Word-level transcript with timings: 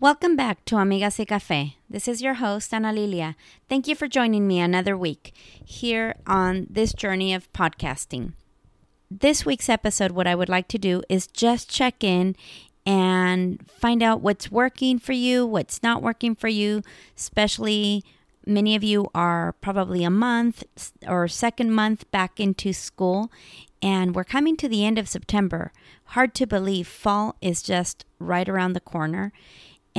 Welcome 0.00 0.34
back 0.34 0.64
to 0.64 0.76
Amigas 0.76 1.18
y 1.18 1.26
Café. 1.26 1.74
This 1.90 2.08
is 2.08 2.22
your 2.22 2.32
host, 2.40 2.72
Ana 2.72 2.90
Lilia. 2.90 3.36
Thank 3.68 3.86
you 3.86 3.94
for 3.94 4.08
joining 4.08 4.48
me 4.48 4.58
another 4.58 4.96
week 4.96 5.34
here 5.62 6.14
on 6.26 6.66
this 6.70 6.94
journey 6.94 7.34
of 7.34 7.52
podcasting. 7.52 8.32
This 9.10 9.44
week's 9.44 9.68
episode, 9.68 10.12
what 10.12 10.26
I 10.26 10.34
would 10.34 10.48
like 10.48 10.68
to 10.68 10.78
do 10.78 11.02
is 11.10 11.26
just 11.26 11.68
check 11.68 12.02
in 12.02 12.34
and 12.86 13.62
find 13.70 14.02
out 14.02 14.22
what's 14.22 14.50
working 14.50 14.98
for 14.98 15.12
you, 15.12 15.44
what's 15.44 15.82
not 15.82 16.00
working 16.00 16.34
for 16.34 16.48
you, 16.48 16.80
especially 17.14 18.02
many 18.46 18.74
of 18.74 18.82
you 18.82 19.06
are 19.14 19.52
probably 19.60 20.02
a 20.02 20.08
month 20.08 20.64
or 21.06 21.28
second 21.28 21.72
month 21.72 22.10
back 22.10 22.40
into 22.40 22.72
school 22.72 23.30
and 23.82 24.14
we're 24.14 24.24
coming 24.24 24.56
to 24.56 24.68
the 24.68 24.84
end 24.84 24.98
of 24.98 25.08
September. 25.08 25.72
Hard 26.04 26.34
to 26.36 26.46
believe 26.46 26.88
fall 26.88 27.36
is 27.40 27.62
just 27.62 28.04
right 28.18 28.48
around 28.48 28.72
the 28.72 28.80
corner. 28.80 29.32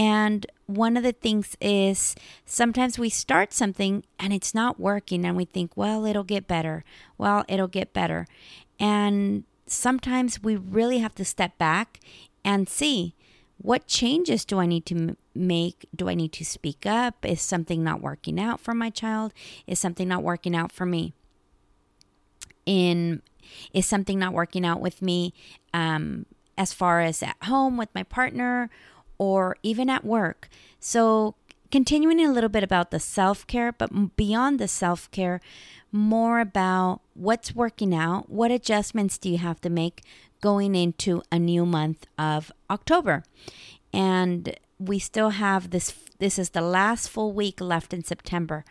And 0.01 0.47
one 0.65 0.97
of 0.97 1.03
the 1.03 1.11
things 1.11 1.55
is 1.61 2.15
sometimes 2.43 2.97
we 2.97 3.07
start 3.11 3.53
something 3.53 4.03
and 4.17 4.33
it's 4.33 4.55
not 4.55 4.79
working, 4.79 5.23
and 5.23 5.37
we 5.37 5.45
think, 5.45 5.77
well, 5.77 6.07
it'll 6.07 6.23
get 6.23 6.47
better. 6.47 6.83
Well, 7.19 7.45
it'll 7.47 7.67
get 7.67 7.93
better. 7.93 8.25
And 8.79 9.43
sometimes 9.67 10.41
we 10.41 10.55
really 10.55 10.97
have 10.97 11.13
to 11.15 11.23
step 11.23 11.55
back 11.59 11.99
and 12.43 12.67
see 12.67 13.13
what 13.59 13.85
changes 13.85 14.43
do 14.43 14.57
I 14.57 14.65
need 14.65 14.87
to 14.87 15.17
make? 15.35 15.85
Do 15.95 16.09
I 16.09 16.15
need 16.15 16.33
to 16.33 16.45
speak 16.45 16.87
up? 16.87 17.23
Is 17.23 17.39
something 17.39 17.83
not 17.83 18.01
working 18.01 18.39
out 18.39 18.59
for 18.59 18.73
my 18.73 18.89
child? 18.89 19.33
Is 19.67 19.77
something 19.77 20.07
not 20.07 20.23
working 20.23 20.55
out 20.55 20.71
for 20.71 20.87
me? 20.87 21.13
In 22.65 23.21
is 23.71 23.85
something 23.85 24.17
not 24.17 24.33
working 24.33 24.65
out 24.65 24.81
with 24.81 25.03
me 25.03 25.35
um, 25.75 26.25
as 26.57 26.73
far 26.73 27.01
as 27.01 27.21
at 27.21 27.37
home 27.43 27.77
with 27.77 27.89
my 27.93 28.01
partner 28.01 28.71
or 29.21 29.55
even 29.61 29.87
at 29.87 30.03
work? 30.03 30.49
So 30.79 31.35
continuing 31.69 32.19
a 32.19 32.31
little 32.31 32.49
bit 32.49 32.63
about 32.63 32.89
the 32.89 32.99
self 32.99 33.45
care, 33.45 33.71
but 33.71 34.15
beyond 34.15 34.59
the 34.59 34.67
self 34.67 35.11
care, 35.11 35.39
more 35.91 36.39
about 36.39 37.01
what's 37.13 37.53
working 37.53 37.93
out, 37.93 38.31
what 38.31 38.49
adjustments 38.49 39.19
do 39.19 39.29
you 39.29 39.37
have 39.37 39.61
to 39.61 39.69
make 39.69 40.01
going 40.41 40.73
into 40.73 41.21
a 41.31 41.37
new 41.37 41.67
month 41.67 42.07
of 42.17 42.51
October. 42.71 43.23
And 43.93 44.57
we 44.79 44.97
still 44.97 45.29
have 45.29 45.69
this 45.69 45.93
this 46.17 46.39
is 46.39 46.49
the 46.49 46.61
last 46.61 47.07
full 47.07 47.31
week 47.31 47.61
left 47.61 47.93
in 47.93 48.03
September. 48.03 48.65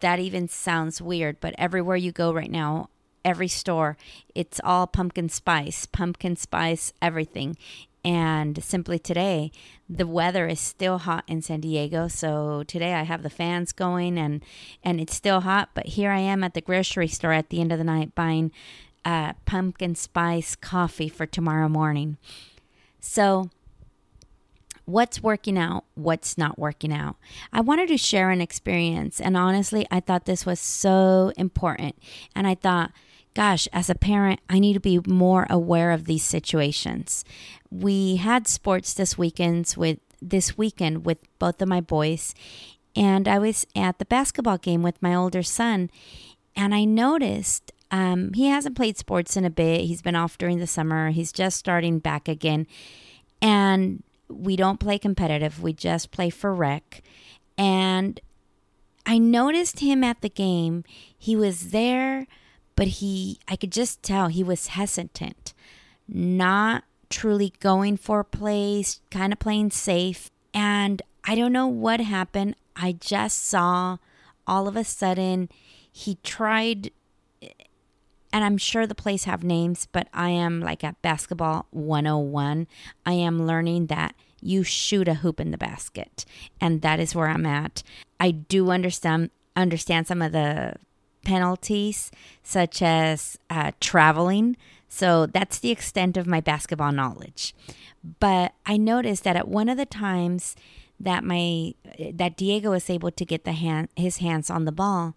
That 0.00 0.20
even 0.20 0.46
sounds 0.46 1.02
weird, 1.02 1.40
but 1.40 1.54
everywhere 1.58 1.96
you 1.96 2.12
go 2.12 2.32
right 2.32 2.50
now, 2.50 2.90
every 3.24 3.48
store, 3.48 3.96
it's 4.36 4.60
all 4.62 4.86
pumpkin 4.86 5.28
spice, 5.28 5.86
pumpkin 5.86 6.36
spice 6.36 6.92
everything. 7.02 7.56
And 8.04 8.62
simply 8.62 8.98
today, 8.98 9.50
the 9.88 10.06
weather 10.06 10.46
is 10.46 10.60
still 10.60 10.98
hot 10.98 11.24
in 11.26 11.40
San 11.40 11.60
Diego. 11.60 12.06
So 12.08 12.62
today 12.66 12.94
I 12.94 13.04
have 13.04 13.22
the 13.22 13.30
fans 13.30 13.72
going 13.72 14.18
and 14.18 14.42
and 14.82 15.00
it's 15.00 15.14
still 15.14 15.40
hot, 15.40 15.70
but 15.74 15.86
here 15.86 16.10
I 16.10 16.18
am 16.18 16.44
at 16.44 16.54
the 16.54 16.60
grocery 16.60 17.08
store 17.08 17.32
at 17.32 17.48
the 17.48 17.60
end 17.60 17.72
of 17.72 17.78
the 17.78 17.84
night 17.84 18.14
buying 18.14 18.52
uh, 19.04 19.34
pumpkin 19.44 19.94
spice 19.94 20.54
coffee 20.56 21.08
for 21.08 21.26
tomorrow 21.26 21.68
morning. 21.68 22.16
So, 23.00 23.50
what's 24.86 25.22
working 25.22 25.58
out, 25.58 25.84
what's 25.94 26.38
not 26.38 26.58
working 26.58 26.92
out. 26.92 27.16
I 27.52 27.60
wanted 27.60 27.88
to 27.88 27.98
share 27.98 28.30
an 28.30 28.40
experience, 28.40 29.20
and 29.20 29.36
honestly, 29.36 29.86
I 29.90 30.00
thought 30.00 30.24
this 30.24 30.46
was 30.46 30.60
so 30.60 31.32
important. 31.36 31.96
And 32.34 32.46
I 32.46 32.54
thought, 32.54 32.92
gosh, 33.34 33.68
as 33.72 33.90
a 33.90 33.94
parent, 33.94 34.40
I 34.48 34.58
need 34.58 34.74
to 34.74 34.80
be 34.80 35.00
more 35.06 35.46
aware 35.50 35.90
of 35.90 36.04
these 36.04 36.24
situations. 36.24 37.24
We 37.70 38.16
had 38.16 38.46
sports 38.48 38.94
this 38.94 39.18
weekends 39.18 39.76
with 39.76 39.98
this 40.22 40.56
weekend 40.56 41.04
with 41.04 41.18
both 41.38 41.60
of 41.60 41.68
my 41.68 41.80
boys, 41.80 42.34
and 42.96 43.28
I 43.28 43.38
was 43.38 43.66
at 43.76 43.98
the 43.98 44.04
basketball 44.04 44.58
game 44.58 44.82
with 44.82 45.02
my 45.02 45.14
older 45.14 45.42
son, 45.42 45.90
and 46.56 46.74
I 46.74 46.84
noticed 46.84 47.72
um, 47.90 48.32
he 48.32 48.48
hasn't 48.48 48.76
played 48.76 48.96
sports 48.96 49.36
in 49.36 49.44
a 49.44 49.50
bit. 49.50 49.82
He's 49.82 50.02
been 50.02 50.16
off 50.16 50.38
during 50.38 50.58
the 50.58 50.66
summer. 50.66 51.10
He's 51.10 51.32
just 51.32 51.58
starting 51.58 51.98
back 51.98 52.26
again. 52.26 52.66
And 53.40 54.02
we 54.28 54.56
don't 54.56 54.80
play 54.80 54.98
competitive, 54.98 55.62
we 55.62 55.72
just 55.72 56.10
play 56.10 56.30
for 56.30 56.52
rec. 56.52 57.02
And 57.56 58.20
I 59.06 59.18
noticed 59.18 59.80
him 59.80 60.02
at 60.02 60.22
the 60.22 60.28
game. 60.28 60.82
He 61.16 61.36
was 61.36 61.70
there, 61.70 62.26
but 62.76 62.88
he, 62.88 63.38
I 63.48 63.56
could 63.56 63.72
just 63.72 64.02
tell 64.02 64.28
he 64.28 64.42
was 64.42 64.68
hesitant, 64.68 65.54
not 66.08 66.84
truly 67.08 67.52
going 67.60 67.96
for 67.96 68.24
plays, 68.24 69.00
kind 69.10 69.32
of 69.32 69.38
playing 69.38 69.70
safe. 69.70 70.30
And 70.52 71.02
I 71.24 71.34
don't 71.34 71.52
know 71.52 71.66
what 71.66 72.00
happened. 72.00 72.56
I 72.76 72.92
just 72.92 73.44
saw 73.44 73.98
all 74.46 74.68
of 74.68 74.76
a 74.76 74.84
sudden 74.84 75.48
he 75.90 76.18
tried 76.22 76.90
and 78.34 78.42
I'm 78.42 78.58
sure 78.58 78.84
the 78.84 78.96
plays 78.96 79.24
have 79.24 79.44
names, 79.44 79.86
but 79.92 80.08
I 80.12 80.30
am 80.30 80.60
like 80.60 80.82
at 80.82 81.00
basketball 81.02 81.66
101. 81.70 82.66
I 83.06 83.12
am 83.12 83.46
learning 83.46 83.86
that 83.86 84.16
you 84.42 84.64
shoot 84.64 85.06
a 85.06 85.14
hoop 85.14 85.38
in 85.38 85.52
the 85.52 85.56
basket, 85.56 86.24
and 86.60 86.82
that 86.82 86.98
is 86.98 87.14
where 87.14 87.28
I'm 87.28 87.46
at. 87.46 87.84
I 88.18 88.32
do 88.32 88.70
understand 88.70 89.30
understand 89.54 90.08
some 90.08 90.20
of 90.20 90.32
the 90.32 90.74
penalties, 91.24 92.10
such 92.42 92.82
as 92.82 93.38
uh, 93.50 93.72
traveling. 93.80 94.56
So 94.88 95.26
that's 95.26 95.58
the 95.58 95.70
extent 95.70 96.16
of 96.16 96.26
my 96.26 96.40
basketball 96.40 96.92
knowledge. 96.92 97.54
But 98.20 98.54
I 98.64 98.76
noticed 98.76 99.24
that 99.24 99.36
at 99.36 99.48
one 99.48 99.68
of 99.68 99.76
the 99.76 99.86
times 99.86 100.54
that 101.00 101.24
my 101.24 101.74
that 102.12 102.36
Diego 102.36 102.70
was 102.70 102.88
able 102.88 103.10
to 103.10 103.24
get 103.24 103.44
the 103.44 103.52
hand 103.52 103.88
his 103.96 104.18
hands 104.18 104.50
on 104.50 104.64
the 104.64 104.72
ball, 104.72 105.14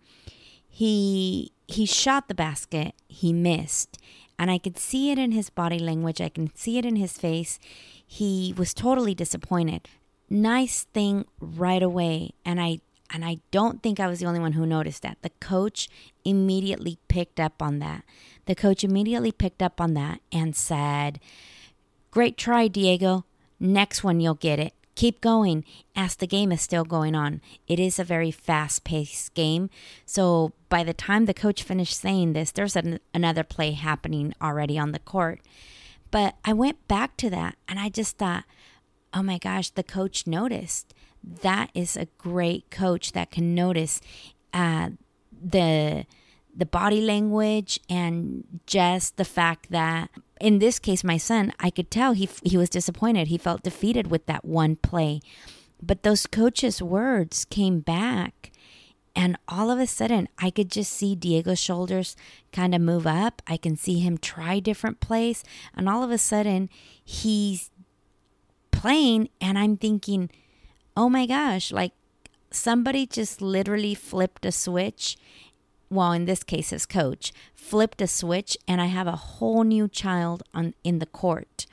he 0.67 1.51
he 1.67 1.85
shot 1.85 2.27
the 2.27 2.33
basket, 2.33 2.95
he 3.07 3.33
missed, 3.33 3.97
and 4.39 4.49
I 4.49 4.57
could 4.57 4.77
see 4.77 5.11
it 5.11 5.19
in 5.19 5.31
his 5.31 5.49
body 5.49 5.79
language, 5.79 6.21
I 6.21 6.29
can 6.29 6.55
see 6.55 6.77
it 6.77 6.85
in 6.85 6.95
his 6.95 7.17
face. 7.17 7.59
He 8.05 8.53
was 8.57 8.73
totally 8.73 9.13
disappointed. 9.13 9.89
Nice 10.29 10.83
thing 10.85 11.25
right 11.39 11.83
away, 11.83 12.31
and 12.45 12.59
I 12.61 12.79
and 13.11 13.23
I 13.23 13.39
don't 13.51 13.81
think 13.81 13.99
I 13.99 14.07
was 14.07 14.19
the 14.19 14.25
only 14.25 14.39
one 14.39 14.53
who 14.53 14.65
noticed 14.65 15.01
that. 15.03 15.17
The 15.21 15.31
coach 15.39 15.89
immediately 16.25 16.97
picked 17.07 17.39
up 17.39 17.61
on 17.61 17.79
that. 17.79 18.03
The 18.45 18.55
coach 18.55 18.83
immediately 18.83 19.31
picked 19.31 19.61
up 19.61 19.79
on 19.79 19.93
that 19.93 20.21
and 20.31 20.55
said, 20.55 21.19
Great 22.11 22.37
try, 22.37 22.67
Diego. 22.67 23.25
Next 23.59 24.03
one, 24.03 24.19
you'll 24.19 24.35
get 24.35 24.59
it 24.59 24.73
keep 24.97 25.21
going 25.21 25.63
as 25.95 26.15
the 26.15 26.27
game 26.27 26.51
is 26.51 26.59
still 26.59 26.83
going 26.83 27.15
on. 27.15 27.39
It 27.67 27.79
is 27.79 27.99
a 27.99 28.03
very 28.03 28.31
fast 28.31 28.83
paced 28.83 29.33
game. 29.35 29.69
So 30.05 30.53
by 30.69 30.83
the 30.83 30.93
time 30.93 31.25
the 31.25 31.35
coach 31.35 31.61
finished 31.61 32.01
saying 32.01 32.33
this, 32.33 32.51
there's 32.51 32.75
an, 32.75 32.99
another 33.13 33.43
play 33.43 33.71
happening 33.71 34.33
already 34.41 34.77
on 34.77 34.91
the 34.91 34.99
court. 34.99 35.39
But 36.09 36.35
I 36.43 36.51
went 36.53 36.87
back 36.87 37.15
to 37.17 37.29
that 37.29 37.55
and 37.67 37.79
I 37.79 37.89
just 37.89 38.17
thought, 38.17 38.45
oh 39.13 39.21
my 39.21 39.37
gosh, 39.37 39.69
the 39.69 39.83
coach 39.83 40.25
noticed. 40.25 40.95
That 41.41 41.69
is 41.73 41.97
a 41.97 42.07
great 42.17 42.69
coach 42.71 43.11
that 43.11 43.31
can 43.31 43.53
notice 43.53 44.01
uh, 44.53 44.91
the 45.31 46.05
the 46.55 46.65
body 46.65 47.01
language 47.01 47.79
and 47.87 48.43
just 48.65 49.17
the 49.17 49.25
fact 49.25 49.69
that 49.69 50.09
in 50.41 50.57
this 50.57 50.79
case 50.79 51.03
my 51.03 51.15
son 51.15 51.53
i 51.59 51.69
could 51.69 51.91
tell 51.91 52.13
he 52.13 52.27
he 52.43 52.57
was 52.57 52.69
disappointed. 52.69 53.27
He 53.27 53.37
felt 53.37 53.61
defeated 53.61 54.09
with 54.09 54.25
that 54.25 54.43
one 54.43 54.75
play. 54.75 55.19
But 55.81 56.01
those 56.01 56.25
coaches 56.25 56.81
words 56.81 57.45
came 57.45 57.81
back 57.81 58.51
and 59.15 59.37
all 59.47 59.69
of 59.69 59.77
a 59.79 59.85
sudden 59.85 60.27
i 60.39 60.49
could 60.49 60.71
just 60.71 60.91
see 60.91 61.13
diego's 61.15 61.59
shoulders 61.59 62.15
kind 62.51 62.73
of 62.73 62.81
move 62.81 63.05
up. 63.05 63.43
I 63.45 63.57
can 63.57 63.75
see 63.77 63.99
him 63.99 64.17
try 64.17 64.59
different 64.59 64.99
plays 64.99 65.43
and 65.75 65.87
all 65.87 66.03
of 66.03 66.09
a 66.09 66.17
sudden 66.17 66.71
he's 67.03 67.69
playing 68.71 69.29
and 69.39 69.59
i'm 69.59 69.77
thinking 69.77 70.31
oh 70.97 71.07
my 71.07 71.25
gosh 71.25 71.71
like 71.71 71.93
somebody 72.51 73.05
just 73.05 73.41
literally 73.41 73.95
flipped 73.95 74.45
a 74.45 74.51
switch 74.51 75.15
well, 75.89 76.11
in 76.11 76.25
this 76.25 76.43
case, 76.43 76.71
his 76.71 76.85
coach, 76.85 77.31
flipped 77.55 78.01
a 78.01 78.07
switch, 78.07 78.57
and 78.67 78.81
I 78.81 78.87
have 78.87 79.07
a 79.07 79.15
whole 79.15 79.63
new 79.63 79.87
child 79.87 80.43
on 80.53 80.73
in 80.83 80.99
the 80.99 81.05
court. 81.05 81.65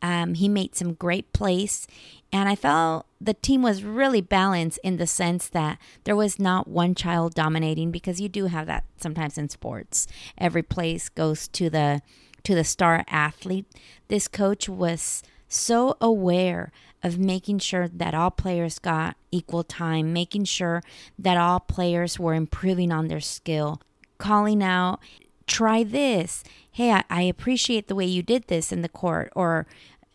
Um, 0.00 0.34
he 0.34 0.48
made 0.48 0.74
some 0.74 0.94
great 0.94 1.32
plays, 1.32 1.86
and 2.32 2.48
I 2.48 2.56
felt 2.56 3.06
the 3.20 3.34
team 3.34 3.62
was 3.62 3.84
really 3.84 4.20
balanced 4.20 4.78
in 4.82 4.96
the 4.96 5.06
sense 5.06 5.48
that 5.48 5.78
there 6.04 6.16
was 6.16 6.38
not 6.38 6.68
one 6.68 6.94
child 6.94 7.34
dominating 7.34 7.90
because 7.90 8.20
you 8.20 8.28
do 8.28 8.46
have 8.46 8.66
that 8.66 8.84
sometimes 8.98 9.38
in 9.38 9.48
sports. 9.48 10.06
Every 10.36 10.62
place 10.62 11.08
goes 11.08 11.48
to 11.48 11.70
the 11.70 12.02
to 12.42 12.54
the 12.54 12.64
star 12.64 13.04
athlete. 13.08 13.64
This 14.08 14.28
coach 14.28 14.68
was 14.68 15.22
so 15.48 15.96
aware 16.00 16.70
of 17.04 17.18
making 17.18 17.60
sure 17.60 17.86
that 17.86 18.14
all 18.14 18.30
players 18.30 18.80
got 18.80 19.16
equal 19.30 19.62
time, 19.62 20.12
making 20.12 20.44
sure 20.44 20.82
that 21.18 21.36
all 21.36 21.60
players 21.60 22.18
were 22.18 22.34
improving 22.34 22.90
on 22.90 23.06
their 23.06 23.20
skill, 23.20 23.80
calling 24.18 24.62
out, 24.62 24.98
try 25.46 25.84
this. 25.84 26.42
Hey, 26.72 26.90
I, 26.90 27.04
I 27.10 27.22
appreciate 27.22 27.86
the 27.86 27.94
way 27.94 28.06
you 28.06 28.22
did 28.22 28.48
this 28.48 28.72
in 28.72 28.80
the 28.80 28.88
court, 28.88 29.30
or 29.36 29.66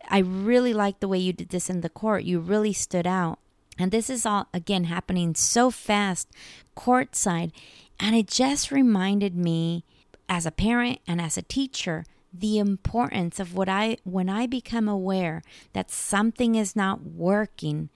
I 0.10 0.18
really 0.18 0.74
like 0.74 1.00
the 1.00 1.08
way 1.08 1.20
you 1.20 1.32
did 1.32 1.50
this 1.50 1.70
in 1.70 1.82
the 1.82 1.90
court. 1.90 2.24
You 2.24 2.40
really 2.40 2.74
stood 2.74 3.06
out. 3.06 3.38
And 3.78 3.92
this 3.92 4.10
is 4.10 4.26
all, 4.26 4.48
again, 4.54 4.86
happening 4.86 5.36
so 5.36 5.72
fast, 5.72 6.28
courtside. 6.76 7.52
And 8.00 8.16
it 8.16 8.28
just 8.28 8.72
reminded 8.72 9.36
me, 9.36 9.86
as 10.28 10.46
a 10.46 10.52
parent 10.52 11.00
and 11.08 11.22
as 11.22 11.38
a 11.38 11.44
teacher, 11.44 12.06
the 12.34 12.60
importance 12.60 13.40
of 13.40 13.56
what 13.56 13.70
I, 13.70 13.98
when 14.04 14.30
I 14.30 14.46
become 14.46 14.88
aware 14.88 15.42
that 15.74 15.92
something 15.92 16.56
is 16.56 16.76
not 16.76 17.04
working, 17.04 17.90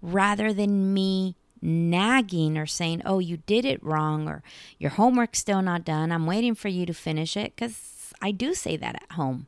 rather 0.00 0.52
than 0.52 0.92
me 0.92 1.34
nagging 1.62 2.58
or 2.58 2.66
saying, 2.66 3.00
oh, 3.06 3.18
you 3.18 3.38
did 3.38 3.64
it 3.64 3.82
wrong 3.82 4.28
or 4.28 4.42
your 4.78 4.90
homework's 4.90 5.38
still 5.38 5.62
not 5.62 5.84
done. 5.84 6.12
I'm 6.12 6.26
waiting 6.26 6.54
for 6.54 6.68
you 6.68 6.84
to 6.84 6.92
finish 6.92 7.36
it 7.36 7.56
because 7.56 8.12
I 8.20 8.30
do 8.30 8.54
say 8.54 8.76
that 8.76 8.96
at 8.96 9.12
home. 9.12 9.46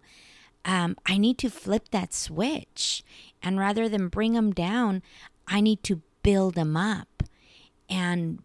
Um, 0.64 0.96
I 1.05 1.19
need 1.19 1.38
to 1.38 1.50
flip 1.50 1.90
that 1.90 2.14
switch. 2.14 3.05
And 3.43 3.58
rather 3.58 3.88
than 3.88 4.08
bring 4.08 4.32
them 4.32 4.52
down, 4.52 5.02
I 5.46 5.61
need 5.61 5.82
to 5.84 6.00
build 6.22 6.55
them 6.55 6.76
up. 6.76 7.22
And 7.88 8.43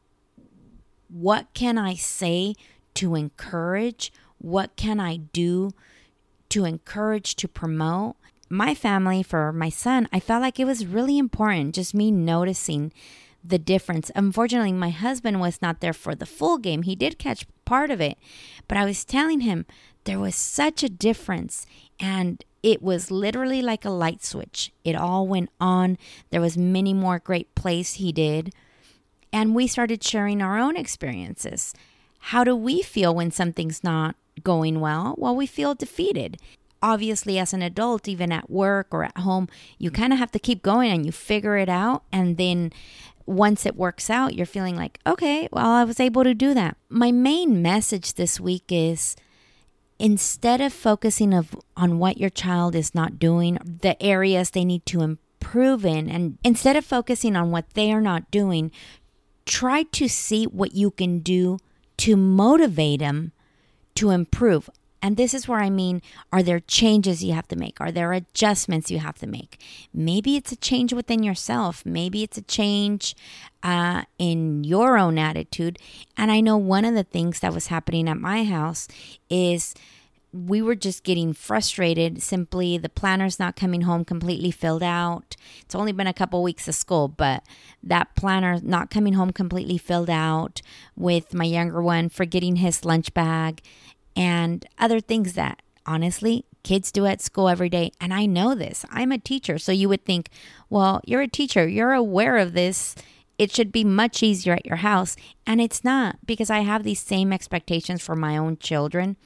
what 1.07 1.47
can 1.53 1.77
I 1.77 1.95
say 1.95 2.55
to 2.95 3.15
encourage? 3.15 4.11
What 4.41 4.75
can 4.75 4.99
I 4.99 5.17
do 5.17 5.71
to 6.49 6.65
encourage, 6.65 7.35
to 7.37 7.47
promote? 7.47 8.15
My 8.49 8.73
family, 8.75 9.23
for 9.23 9.53
my 9.53 9.69
son, 9.69 10.09
I 10.11 10.19
felt 10.19 10.41
like 10.41 10.59
it 10.59 10.65
was 10.65 10.85
really 10.85 11.17
important, 11.17 11.75
just 11.75 11.93
me 11.93 12.11
noticing 12.11 12.91
the 13.43 13.59
difference. 13.59 14.11
Unfortunately, 14.15 14.73
my 14.73 14.89
husband 14.89 15.39
was 15.39 15.61
not 15.61 15.79
there 15.79 15.93
for 15.93 16.15
the 16.15 16.25
full 16.25 16.57
game. 16.57 16.83
He 16.83 16.95
did 16.95 17.17
catch 17.19 17.45
part 17.65 17.91
of 17.91 18.01
it, 18.01 18.17
but 18.67 18.77
I 18.77 18.85
was 18.85 19.05
telling 19.05 19.41
him 19.41 19.65
there 20.03 20.19
was 20.19 20.35
such 20.35 20.83
a 20.83 20.89
difference 20.89 21.65
and 21.99 22.43
it 22.63 22.81
was 22.81 23.11
literally 23.11 23.61
like 23.61 23.85
a 23.85 23.89
light 23.89 24.23
switch. 24.23 24.71
It 24.83 24.95
all 24.95 25.27
went 25.27 25.49
on. 25.59 25.97
There 26.29 26.41
was 26.41 26.57
many 26.57 26.93
more 26.93 27.19
great 27.19 27.53
plays 27.55 27.93
he 27.93 28.11
did, 28.11 28.53
and 29.33 29.55
we 29.55 29.65
started 29.67 30.03
sharing 30.03 30.41
our 30.41 30.59
own 30.59 30.75
experiences. 30.75 31.73
How 32.25 32.43
do 32.43 32.55
we 32.55 32.81
feel 32.81 33.13
when 33.13 33.31
something's 33.31 33.83
not 33.83 34.15
going 34.43 34.79
well? 34.79 35.15
Well, 35.17 35.35
we 35.35 35.47
feel 35.47 35.75
defeated 35.75 36.37
obviously 36.83 37.37
as 37.37 37.53
an 37.53 37.61
adult 37.61 38.07
even 38.07 38.31
at 38.31 38.49
work 38.49 38.87
or 38.89 39.03
at 39.03 39.15
home 39.19 39.47
you 39.77 39.91
mm. 39.91 39.93
kind 39.93 40.11
of 40.11 40.17
have 40.17 40.31
to 40.31 40.39
keep 40.39 40.63
going 40.63 40.89
and 40.89 41.05
you 41.05 41.11
figure 41.11 41.55
it 41.55 41.69
out 41.69 42.01
and 42.11 42.37
then 42.37 42.71
once 43.25 43.65
it 43.65 43.75
works 43.75 44.09
out, 44.09 44.35
you're 44.35 44.45
feeling 44.45 44.75
like, 44.75 44.99
okay, 45.05 45.47
well, 45.51 45.69
I 45.69 45.83
was 45.83 45.99
able 45.99 46.23
to 46.23 46.33
do 46.33 46.53
that. 46.53 46.77
My 46.89 47.11
main 47.11 47.61
message 47.61 48.13
this 48.13 48.39
week 48.39 48.65
is 48.69 49.15
instead 49.99 50.61
of 50.61 50.73
focusing 50.73 51.33
of, 51.33 51.55
on 51.77 51.99
what 51.99 52.17
your 52.17 52.29
child 52.29 52.75
is 52.75 52.95
not 52.95 53.19
doing, 53.19 53.57
the 53.81 54.01
areas 54.01 54.49
they 54.49 54.65
need 54.65 54.85
to 54.87 55.01
improve 55.01 55.85
in, 55.85 56.09
and 56.09 56.37
instead 56.43 56.75
of 56.75 56.85
focusing 56.85 57.35
on 57.35 57.51
what 57.51 57.69
they 57.73 57.91
are 57.91 58.01
not 58.01 58.29
doing, 58.31 58.71
try 59.45 59.83
to 59.83 60.07
see 60.07 60.45
what 60.45 60.73
you 60.73 60.91
can 60.91 61.19
do 61.19 61.57
to 61.97 62.15
motivate 62.15 62.99
them 62.99 63.31
to 63.95 64.09
improve. 64.09 64.69
And 65.03 65.17
this 65.17 65.33
is 65.33 65.47
where 65.47 65.59
I 65.59 65.69
mean, 65.69 66.01
are 66.31 66.43
there 66.43 66.59
changes 66.59 67.23
you 67.23 67.33
have 67.33 67.47
to 67.47 67.55
make? 67.55 67.81
Are 67.81 67.91
there 67.91 68.13
adjustments 68.13 68.91
you 68.91 68.99
have 68.99 69.17
to 69.19 69.27
make? 69.27 69.59
Maybe 69.93 70.35
it's 70.35 70.51
a 70.51 70.55
change 70.55 70.93
within 70.93 71.23
yourself. 71.23 71.83
Maybe 71.85 72.21
it's 72.21 72.37
a 72.37 72.43
change 72.43 73.15
uh, 73.63 74.03
in 74.19 74.63
your 74.63 74.99
own 74.99 75.17
attitude. 75.17 75.79
And 76.15 76.31
I 76.31 76.39
know 76.39 76.55
one 76.57 76.85
of 76.85 76.93
the 76.93 77.03
things 77.03 77.39
that 77.39 77.53
was 77.53 77.67
happening 77.67 78.07
at 78.07 78.17
my 78.17 78.43
house 78.43 78.87
is 79.27 79.73
we 80.33 80.61
were 80.61 80.75
just 80.75 81.03
getting 81.03 81.33
frustrated 81.33 82.21
simply 82.21 82.77
the 82.77 82.89
planner's 82.89 83.39
not 83.39 83.55
coming 83.55 83.81
home 83.81 84.05
completely 84.05 84.51
filled 84.51 84.83
out 84.83 85.35
it's 85.61 85.75
only 85.75 85.91
been 85.91 86.07
a 86.07 86.13
couple 86.13 86.41
weeks 86.41 86.67
of 86.67 86.75
school 86.75 87.07
but 87.07 87.43
that 87.83 88.15
planner 88.15 88.59
not 88.61 88.89
coming 88.89 89.13
home 89.13 89.31
completely 89.31 89.77
filled 89.77 90.09
out 90.09 90.61
with 90.95 91.33
my 91.33 91.45
younger 91.45 91.81
one 91.81 92.07
forgetting 92.07 92.57
his 92.57 92.85
lunch 92.85 93.13
bag 93.13 93.61
and 94.15 94.65
other 94.77 94.99
things 94.99 95.33
that 95.33 95.61
honestly 95.85 96.45
kids 96.63 96.91
do 96.91 97.05
at 97.05 97.21
school 97.21 97.49
every 97.49 97.69
day. 97.69 97.91
And 97.99 98.13
I 98.13 98.25
know 98.25 98.55
this. 98.55 98.85
I'm 98.89 99.11
a 99.11 99.17
teacher. 99.17 99.57
So 99.57 99.71
you 99.71 99.89
would 99.89 100.05
think, 100.05 100.29
well, 100.69 101.01
you're 101.05 101.21
a 101.21 101.27
teacher, 101.27 101.67
you're 101.67 101.93
aware 101.93 102.37
of 102.37 102.53
this. 102.53 102.95
It 103.37 103.51
should 103.51 103.71
be 103.71 103.83
much 103.83 104.21
easier 104.21 104.53
at 104.53 104.65
your 104.65 104.77
house. 104.77 105.15
And 105.47 105.59
it's 105.59 105.83
not 105.83 106.17
because 106.25 106.49
I 106.49 106.59
have 106.59 106.83
these 106.83 106.99
same 106.99 107.33
expectations 107.33 108.01
for 108.01 108.15
my 108.15 108.37
own 108.37 108.57
children 108.57 109.17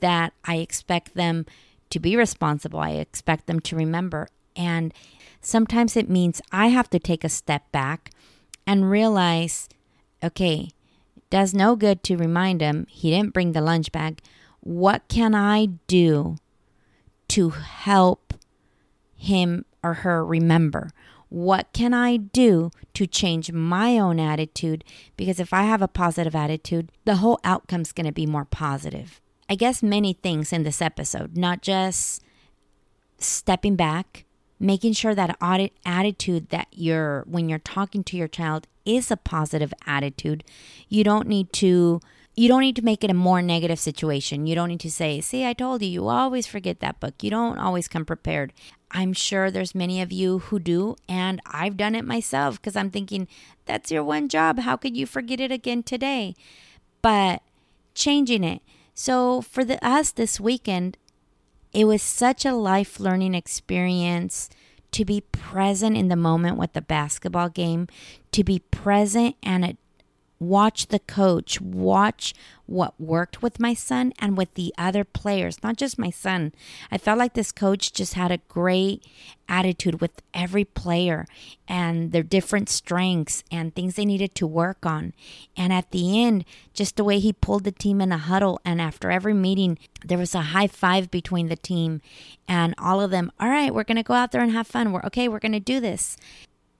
that 0.00 0.32
I 0.44 0.56
expect 0.56 1.14
them 1.14 1.46
to 1.90 2.00
be 2.00 2.16
responsible. 2.16 2.80
I 2.80 2.90
expect 2.90 3.46
them 3.46 3.60
to 3.60 3.76
remember. 3.76 4.28
And 4.54 4.92
sometimes 5.40 5.96
it 5.96 6.08
means 6.08 6.42
I 6.50 6.68
have 6.68 6.90
to 6.90 6.98
take 6.98 7.24
a 7.24 7.28
step 7.28 7.70
back 7.72 8.10
and 8.66 8.90
realize 8.90 9.68
okay, 10.22 10.70
does 11.30 11.54
no 11.54 11.76
good 11.76 12.02
to 12.04 12.16
remind 12.16 12.60
him 12.60 12.86
he 12.88 13.10
didn't 13.10 13.34
bring 13.34 13.52
the 13.52 13.60
lunch 13.60 13.92
bag. 13.92 14.20
What 14.60 15.06
can 15.08 15.34
I 15.34 15.66
do 15.86 16.36
to 17.28 17.50
help 17.50 18.34
him 19.14 19.64
or 19.82 19.94
her 19.94 20.24
remember? 20.24 20.90
What 21.28 21.72
can 21.72 21.92
I 21.92 22.16
do 22.16 22.70
to 22.94 23.06
change 23.06 23.52
my 23.52 23.98
own 23.98 24.20
attitude? 24.20 24.84
Because 25.16 25.40
if 25.40 25.52
I 25.52 25.62
have 25.62 25.82
a 25.82 25.88
positive 25.88 26.34
attitude, 26.34 26.90
the 27.04 27.16
whole 27.16 27.40
outcome's 27.44 27.92
going 27.92 28.06
to 28.06 28.12
be 28.12 28.26
more 28.26 28.44
positive. 28.44 29.20
I 29.48 29.54
guess 29.54 29.82
many 29.82 30.12
things 30.12 30.52
in 30.52 30.64
this 30.64 30.82
episode, 30.82 31.36
not 31.36 31.62
just 31.62 32.22
stepping 33.18 33.76
back, 33.76 34.24
making 34.58 34.92
sure 34.94 35.14
that 35.14 35.38
attitude 35.84 36.48
that 36.50 36.68
you're 36.72 37.24
when 37.26 37.48
you're 37.48 37.58
talking 37.58 38.02
to 38.04 38.16
your 38.16 38.28
child 38.28 38.66
is 38.84 39.10
a 39.10 39.16
positive 39.16 39.72
attitude. 39.86 40.44
You 40.88 41.04
don't 41.04 41.28
need 41.28 41.52
to 41.54 42.00
you 42.38 42.48
don't 42.48 42.60
need 42.60 42.76
to 42.76 42.82
make 42.82 43.02
it 43.02 43.10
a 43.10 43.14
more 43.14 43.40
negative 43.40 43.78
situation. 43.78 44.46
You 44.46 44.54
don't 44.54 44.68
need 44.68 44.80
to 44.80 44.90
say, 44.90 45.20
"See, 45.22 45.46
I 45.46 45.54
told 45.54 45.82
you, 45.82 45.88
you 45.88 46.08
always 46.08 46.46
forget 46.46 46.80
that 46.80 47.00
book. 47.00 47.14
You 47.22 47.30
don't 47.30 47.58
always 47.58 47.88
come 47.88 48.04
prepared." 48.04 48.52
I'm 48.90 49.12
sure 49.14 49.50
there's 49.50 49.74
many 49.74 50.00
of 50.00 50.12
you 50.12 50.38
who 50.38 50.58
do, 50.60 50.96
and 51.08 51.40
I've 51.46 51.76
done 51.76 51.94
it 51.94 52.04
myself 52.04 52.56
because 52.56 52.76
I'm 52.76 52.90
thinking, 52.90 53.26
"That's 53.64 53.90
your 53.90 54.04
one 54.04 54.28
job. 54.28 54.60
How 54.60 54.76
could 54.76 54.96
you 54.96 55.06
forget 55.06 55.40
it 55.40 55.50
again 55.50 55.82
today?" 55.82 56.34
But 57.02 57.42
changing 57.94 58.44
it. 58.44 58.62
So 58.98 59.42
for 59.42 59.62
the 59.62 59.78
us 59.86 60.10
this 60.10 60.40
weekend, 60.40 60.96
it 61.74 61.84
was 61.84 62.00
such 62.00 62.46
a 62.46 62.54
life 62.54 62.98
learning 62.98 63.34
experience 63.34 64.48
to 64.92 65.04
be 65.04 65.20
present 65.20 65.98
in 65.98 66.08
the 66.08 66.16
moment 66.16 66.56
with 66.56 66.72
the 66.72 66.80
basketball 66.80 67.50
game, 67.50 67.88
to 68.32 68.42
be 68.42 68.60
present 68.70 69.36
and 69.42 69.76
watch 70.38 70.88
the 70.88 70.98
coach, 70.98 71.60
watch 71.60 72.34
what 72.66 73.00
worked 73.00 73.42
with 73.42 73.60
my 73.60 73.74
son 73.74 74.12
and 74.18 74.36
with 74.36 74.52
the 74.54 74.74
other 74.76 75.04
players, 75.04 75.62
not 75.62 75.76
just 75.76 75.98
my 75.98 76.10
son. 76.10 76.52
I 76.90 76.98
felt 76.98 77.18
like 77.18 77.34
this 77.34 77.52
coach 77.52 77.92
just 77.92 78.14
had 78.14 78.32
a 78.32 78.40
great 78.48 79.04
attitude 79.48 80.00
with 80.00 80.22
every 80.34 80.64
player 80.64 81.26
and 81.68 82.10
their 82.10 82.24
different 82.24 82.68
strengths 82.68 83.44
and 83.50 83.74
things 83.74 83.94
they 83.94 84.04
needed 84.04 84.34
to 84.34 84.46
work 84.46 84.84
on. 84.84 85.12
And 85.56 85.72
at 85.72 85.92
the 85.92 86.22
end, 86.22 86.44
just 86.74 86.96
the 86.96 87.04
way 87.04 87.18
he 87.20 87.32
pulled 87.32 87.64
the 87.64 87.72
team 87.72 88.00
in 88.00 88.12
a 88.12 88.18
huddle, 88.18 88.60
and 88.64 88.80
after 88.80 89.10
every 89.10 89.34
meeting, 89.34 89.78
there 90.04 90.18
was 90.18 90.34
a 90.34 90.42
high 90.42 90.66
five 90.66 91.10
between 91.10 91.48
the 91.48 91.56
team 91.56 92.00
and 92.48 92.74
all 92.78 93.00
of 93.00 93.10
them. 93.10 93.30
All 93.38 93.48
right, 93.48 93.72
we're 93.72 93.84
going 93.84 93.96
to 93.96 94.02
go 94.02 94.14
out 94.14 94.32
there 94.32 94.42
and 94.42 94.52
have 94.52 94.66
fun. 94.66 94.92
We're 94.92 95.04
okay, 95.04 95.28
we're 95.28 95.38
going 95.38 95.52
to 95.52 95.60
do 95.60 95.80
this 95.80 96.16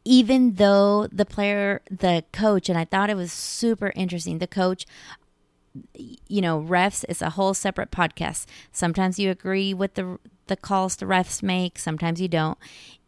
even 0.06 0.54
though 0.54 1.08
the 1.10 1.24
player, 1.24 1.82
the 1.90 2.24
coach, 2.32 2.68
and 2.68 2.78
I 2.78 2.84
thought 2.84 3.10
it 3.10 3.16
was 3.16 3.32
super 3.32 3.92
interesting, 3.96 4.38
the 4.38 4.46
coach, 4.46 4.86
you 5.98 6.40
know, 6.40 6.60
refs 6.60 7.04
is 7.08 7.20
a 7.20 7.30
whole 7.30 7.54
separate 7.54 7.90
podcast. 7.90 8.46
Sometimes 8.70 9.18
you 9.18 9.30
agree 9.30 9.74
with 9.74 9.94
the 9.94 10.18
the 10.46 10.56
calls 10.56 10.94
the 10.94 11.06
refs 11.06 11.42
make, 11.42 11.76
sometimes 11.76 12.20
you 12.20 12.28
don't. 12.28 12.56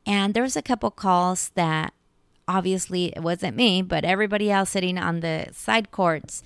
And 0.05 0.35
there 0.35 0.43
was 0.43 0.57
a 0.57 0.63
couple 0.63 0.91
calls 0.91 1.51
that 1.55 1.95
obviously 2.49 3.13
it 3.15 3.23
wasn't 3.23 3.57
me, 3.57 3.81
but 3.81 4.05
everybody 4.05 4.51
else 4.51 4.71
sitting 4.71 4.99
on 4.99 5.21
the 5.21 5.47
side 5.53 5.93
courts 5.93 6.43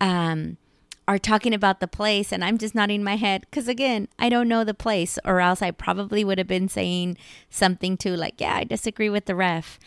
um, 0.00 0.58
are 1.08 1.18
talking 1.18 1.54
about 1.54 1.80
the 1.80 1.88
place 1.88 2.32
and 2.32 2.44
I'm 2.44 2.58
just 2.58 2.74
nodding 2.74 3.02
my 3.02 3.16
head 3.16 3.40
because 3.40 3.66
again, 3.66 4.08
I 4.18 4.28
don't 4.28 4.46
know 4.46 4.62
the 4.62 4.74
place 4.74 5.18
or 5.24 5.40
else 5.40 5.62
I 5.62 5.70
probably 5.70 6.22
would 6.22 6.36
have 6.36 6.46
been 6.46 6.68
saying 6.68 7.16
something 7.48 7.96
to 7.98 8.14
like, 8.14 8.38
yeah, 8.38 8.56
I 8.56 8.64
disagree 8.64 9.08
with 9.08 9.24
the 9.24 9.34
ref. 9.34 9.78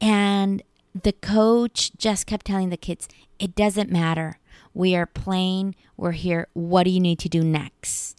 And 0.00 0.62
the 1.00 1.12
coach 1.12 1.92
just 1.98 2.26
kept 2.26 2.46
telling 2.46 2.70
the 2.70 2.78
kids, 2.78 3.08
it 3.38 3.54
doesn't 3.54 3.92
matter. 3.92 4.38
We 4.72 4.96
are 4.96 5.04
playing, 5.04 5.74
we're 5.98 6.12
here. 6.12 6.48
What 6.54 6.84
do 6.84 6.90
you 6.90 7.00
need 7.00 7.18
to 7.20 7.28
do 7.28 7.42
next? 7.42 8.16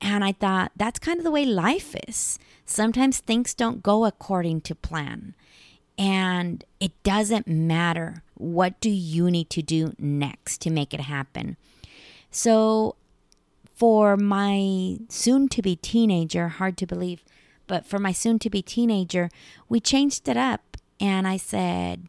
And 0.00 0.24
I 0.24 0.32
thought 0.32 0.72
that's 0.74 0.98
kind 0.98 1.18
of 1.18 1.24
the 1.24 1.30
way 1.30 1.44
life 1.44 1.94
is. 2.08 2.38
Sometimes 2.64 3.18
things 3.18 3.52
don't 3.52 3.82
go 3.82 4.06
according 4.06 4.62
to 4.62 4.74
plan. 4.74 5.34
And 5.98 6.64
it 6.80 6.92
doesn't 7.02 7.46
matter. 7.46 8.22
What 8.34 8.80
do 8.80 8.88
you 8.88 9.30
need 9.30 9.50
to 9.50 9.60
do 9.60 9.92
next 9.98 10.62
to 10.62 10.70
make 10.70 10.94
it 10.94 11.00
happen? 11.00 11.58
So, 12.32 12.96
for 13.74 14.16
my 14.16 14.96
soon 15.08 15.48
to 15.50 15.62
be 15.62 15.76
teenager, 15.76 16.48
hard 16.48 16.76
to 16.78 16.86
believe, 16.86 17.24
But 17.68 17.86
for 17.86 17.98
my 17.98 18.12
soon 18.12 18.38
to 18.40 18.50
be 18.50 18.60
teenager, 18.62 19.30
we 19.68 19.80
changed 19.80 20.28
it 20.28 20.36
up. 20.36 20.76
And 21.00 21.26
I 21.28 21.36
said, 21.36 22.08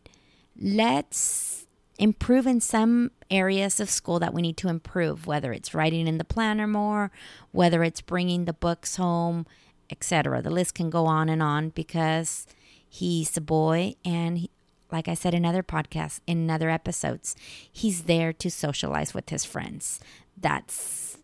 let's 0.59 1.67
improve 1.99 2.47
in 2.47 2.59
some 2.59 3.11
areas 3.29 3.79
of 3.79 3.89
school 3.89 4.19
that 4.19 4.33
we 4.33 4.41
need 4.41 4.57
to 4.57 4.67
improve, 4.69 5.27
whether 5.27 5.53
it's 5.53 5.73
writing 5.73 6.07
in 6.07 6.17
the 6.17 6.23
planner 6.23 6.67
more, 6.67 7.11
whether 7.51 7.83
it's 7.83 8.01
bringing 8.01 8.45
the 8.45 8.53
books 8.53 8.95
home, 8.95 9.45
etc. 9.89 10.41
The 10.41 10.49
list 10.49 10.73
can 10.75 10.89
go 10.89 11.05
on 11.05 11.29
and 11.29 11.41
on 11.41 11.69
because 11.69 12.47
he's 12.87 13.35
a 13.37 13.41
boy 13.41 13.95
and 14.03 14.37
he, 14.39 14.49
like 14.93 15.07
I 15.07 15.15
said 15.15 15.33
in 15.33 15.43
other 15.43 15.63
podcasts, 15.63 16.21
in 16.27 16.49
other 16.49 16.69
episodes, 16.69 17.35
he's 17.69 18.03
there 18.03 18.31
to 18.33 18.49
socialize 18.49 19.13
with 19.13 19.29
his 19.29 19.43
friends. 19.43 19.99
That's 20.37 21.17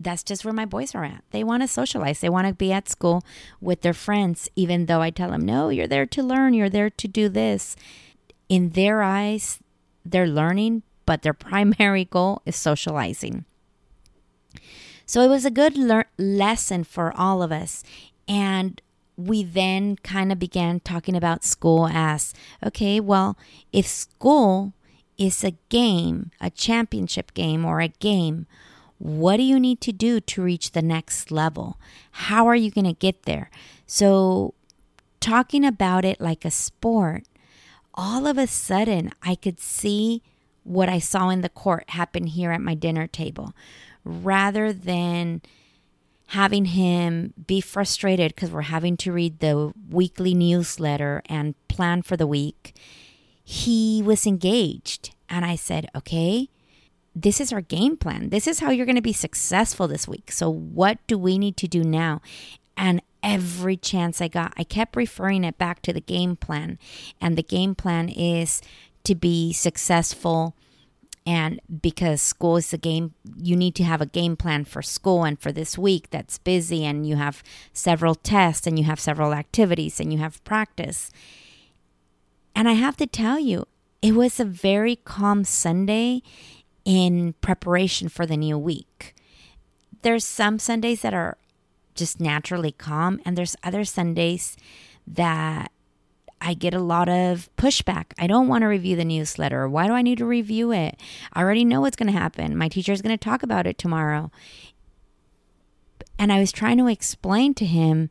that's 0.00 0.24
just 0.24 0.44
where 0.44 0.52
my 0.52 0.64
boys 0.64 0.94
are 0.94 1.04
at. 1.04 1.22
They 1.30 1.44
want 1.44 1.62
to 1.62 1.68
socialize. 1.68 2.20
They 2.20 2.28
want 2.28 2.48
to 2.48 2.52
be 2.52 2.72
at 2.72 2.88
school 2.88 3.22
with 3.60 3.82
their 3.82 3.94
friends, 3.94 4.48
even 4.56 4.86
though 4.86 5.00
I 5.00 5.10
tell 5.10 5.30
them, 5.30 5.46
no, 5.46 5.68
you're 5.68 5.86
there 5.86 6.04
to 6.04 6.22
learn. 6.22 6.52
You're 6.52 6.68
there 6.68 6.90
to 6.90 7.08
do 7.08 7.28
this. 7.28 7.76
In 8.48 8.70
their 8.70 9.02
eyes, 9.02 9.60
they're 10.04 10.26
learning, 10.26 10.82
but 11.06 11.22
their 11.22 11.32
primary 11.48 12.04
goal 12.04 12.42
is 12.44 12.56
socializing. 12.56 13.44
So 15.06 15.22
it 15.22 15.28
was 15.28 15.44
a 15.44 15.50
good 15.50 15.78
le- 15.78 16.06
lesson 16.18 16.82
for 16.82 17.16
all 17.16 17.40
of 17.40 17.52
us. 17.52 17.84
And 18.26 18.82
we 19.16 19.42
then 19.42 19.96
kind 19.96 20.32
of 20.32 20.38
began 20.38 20.80
talking 20.80 21.16
about 21.16 21.44
school 21.44 21.88
as 21.88 22.34
okay, 22.64 23.00
well, 23.00 23.36
if 23.72 23.86
school 23.86 24.72
is 25.16 25.44
a 25.44 25.54
game, 25.68 26.30
a 26.40 26.50
championship 26.50 27.32
game, 27.34 27.64
or 27.64 27.80
a 27.80 27.88
game, 27.88 28.46
what 28.98 29.36
do 29.36 29.42
you 29.42 29.60
need 29.60 29.80
to 29.82 29.92
do 29.92 30.20
to 30.20 30.42
reach 30.42 30.72
the 30.72 30.82
next 30.82 31.30
level? 31.30 31.78
How 32.10 32.46
are 32.46 32.56
you 32.56 32.70
going 32.70 32.86
to 32.86 32.92
get 32.92 33.24
there? 33.24 33.50
So, 33.86 34.54
talking 35.20 35.64
about 35.64 36.04
it 36.04 36.20
like 36.20 36.44
a 36.44 36.50
sport, 36.50 37.24
all 37.94 38.26
of 38.26 38.38
a 38.38 38.46
sudden 38.46 39.12
I 39.22 39.34
could 39.34 39.60
see 39.60 40.22
what 40.64 40.88
I 40.88 40.98
saw 40.98 41.28
in 41.28 41.42
the 41.42 41.48
court 41.48 41.90
happen 41.90 42.26
here 42.26 42.50
at 42.50 42.60
my 42.60 42.74
dinner 42.74 43.06
table 43.06 43.54
rather 44.04 44.72
than 44.72 45.42
having 46.28 46.66
him 46.66 47.34
be 47.46 47.60
frustrated 47.60 48.34
because 48.34 48.50
we're 48.50 48.62
having 48.62 48.96
to 48.98 49.12
read 49.12 49.40
the 49.40 49.72
weekly 49.90 50.34
newsletter 50.34 51.22
and 51.26 51.54
plan 51.68 52.02
for 52.02 52.16
the 52.16 52.26
week, 52.26 52.74
he 53.42 54.02
was 54.04 54.26
engaged. 54.26 55.14
And 55.28 55.44
I 55.44 55.56
said, 55.56 55.88
okay, 55.94 56.48
this 57.14 57.40
is 57.40 57.52
our 57.52 57.60
game 57.60 57.96
plan. 57.96 58.30
This 58.30 58.46
is 58.46 58.60
how 58.60 58.70
you're 58.70 58.86
going 58.86 58.96
to 58.96 59.02
be 59.02 59.12
successful 59.12 59.86
this 59.86 60.08
week. 60.08 60.32
So, 60.32 60.50
what 60.50 60.98
do 61.06 61.16
we 61.16 61.38
need 61.38 61.56
to 61.58 61.68
do 61.68 61.84
now? 61.84 62.20
And 62.76 63.02
every 63.22 63.76
chance 63.76 64.20
I 64.20 64.28
got, 64.28 64.52
I 64.56 64.64
kept 64.64 64.96
referring 64.96 65.44
it 65.44 65.58
back 65.58 65.80
to 65.82 65.92
the 65.92 66.00
game 66.00 66.36
plan. 66.36 66.78
And 67.20 67.36
the 67.36 67.42
game 67.42 67.74
plan 67.74 68.08
is 68.08 68.60
to 69.04 69.14
be 69.14 69.52
successful 69.52 70.56
and 71.26 71.60
because 71.82 72.20
school 72.20 72.56
is 72.56 72.72
a 72.72 72.78
game 72.78 73.14
you 73.36 73.56
need 73.56 73.74
to 73.74 73.84
have 73.84 74.00
a 74.00 74.06
game 74.06 74.36
plan 74.36 74.64
for 74.64 74.82
school 74.82 75.24
and 75.24 75.40
for 75.40 75.52
this 75.52 75.78
week 75.78 76.10
that's 76.10 76.38
busy 76.38 76.84
and 76.84 77.06
you 77.06 77.16
have 77.16 77.42
several 77.72 78.14
tests 78.14 78.66
and 78.66 78.78
you 78.78 78.84
have 78.84 79.00
several 79.00 79.32
activities 79.32 80.00
and 80.00 80.12
you 80.12 80.18
have 80.18 80.42
practice. 80.44 81.10
And 82.54 82.68
i 82.68 82.72
have 82.72 82.96
to 82.98 83.06
tell 83.06 83.38
you 83.38 83.66
it 84.02 84.14
was 84.14 84.38
a 84.38 84.44
very 84.44 84.96
calm 84.96 85.44
sunday 85.44 86.22
in 86.84 87.34
preparation 87.40 88.08
for 88.08 88.26
the 88.26 88.36
new 88.36 88.58
week. 88.58 89.14
There's 90.02 90.24
some 90.24 90.58
sundays 90.58 91.00
that 91.00 91.14
are 91.14 91.38
just 91.94 92.20
naturally 92.20 92.72
calm 92.72 93.20
and 93.24 93.38
there's 93.38 93.56
other 93.62 93.84
sundays 93.84 94.56
that 95.06 95.70
I 96.44 96.52
get 96.52 96.74
a 96.74 96.78
lot 96.78 97.08
of 97.08 97.48
pushback. 97.56 98.12
I 98.18 98.26
don't 98.26 98.48
want 98.48 98.62
to 98.62 98.66
review 98.66 98.96
the 98.96 99.04
newsletter. 99.04 99.66
Why 99.66 99.86
do 99.86 99.94
I 99.94 100.02
need 100.02 100.18
to 100.18 100.26
review 100.26 100.72
it? 100.72 101.00
I 101.32 101.40
already 101.40 101.64
know 101.64 101.80
what's 101.80 101.96
going 101.96 102.12
to 102.12 102.18
happen. 102.18 102.56
My 102.56 102.68
teacher 102.68 102.92
is 102.92 103.00
going 103.00 103.16
to 103.16 103.24
talk 103.24 103.42
about 103.42 103.66
it 103.66 103.78
tomorrow. 103.78 104.30
And 106.18 106.30
I 106.30 106.38
was 106.38 106.52
trying 106.52 106.76
to 106.78 106.86
explain 106.86 107.54
to 107.54 107.64
him 107.64 108.10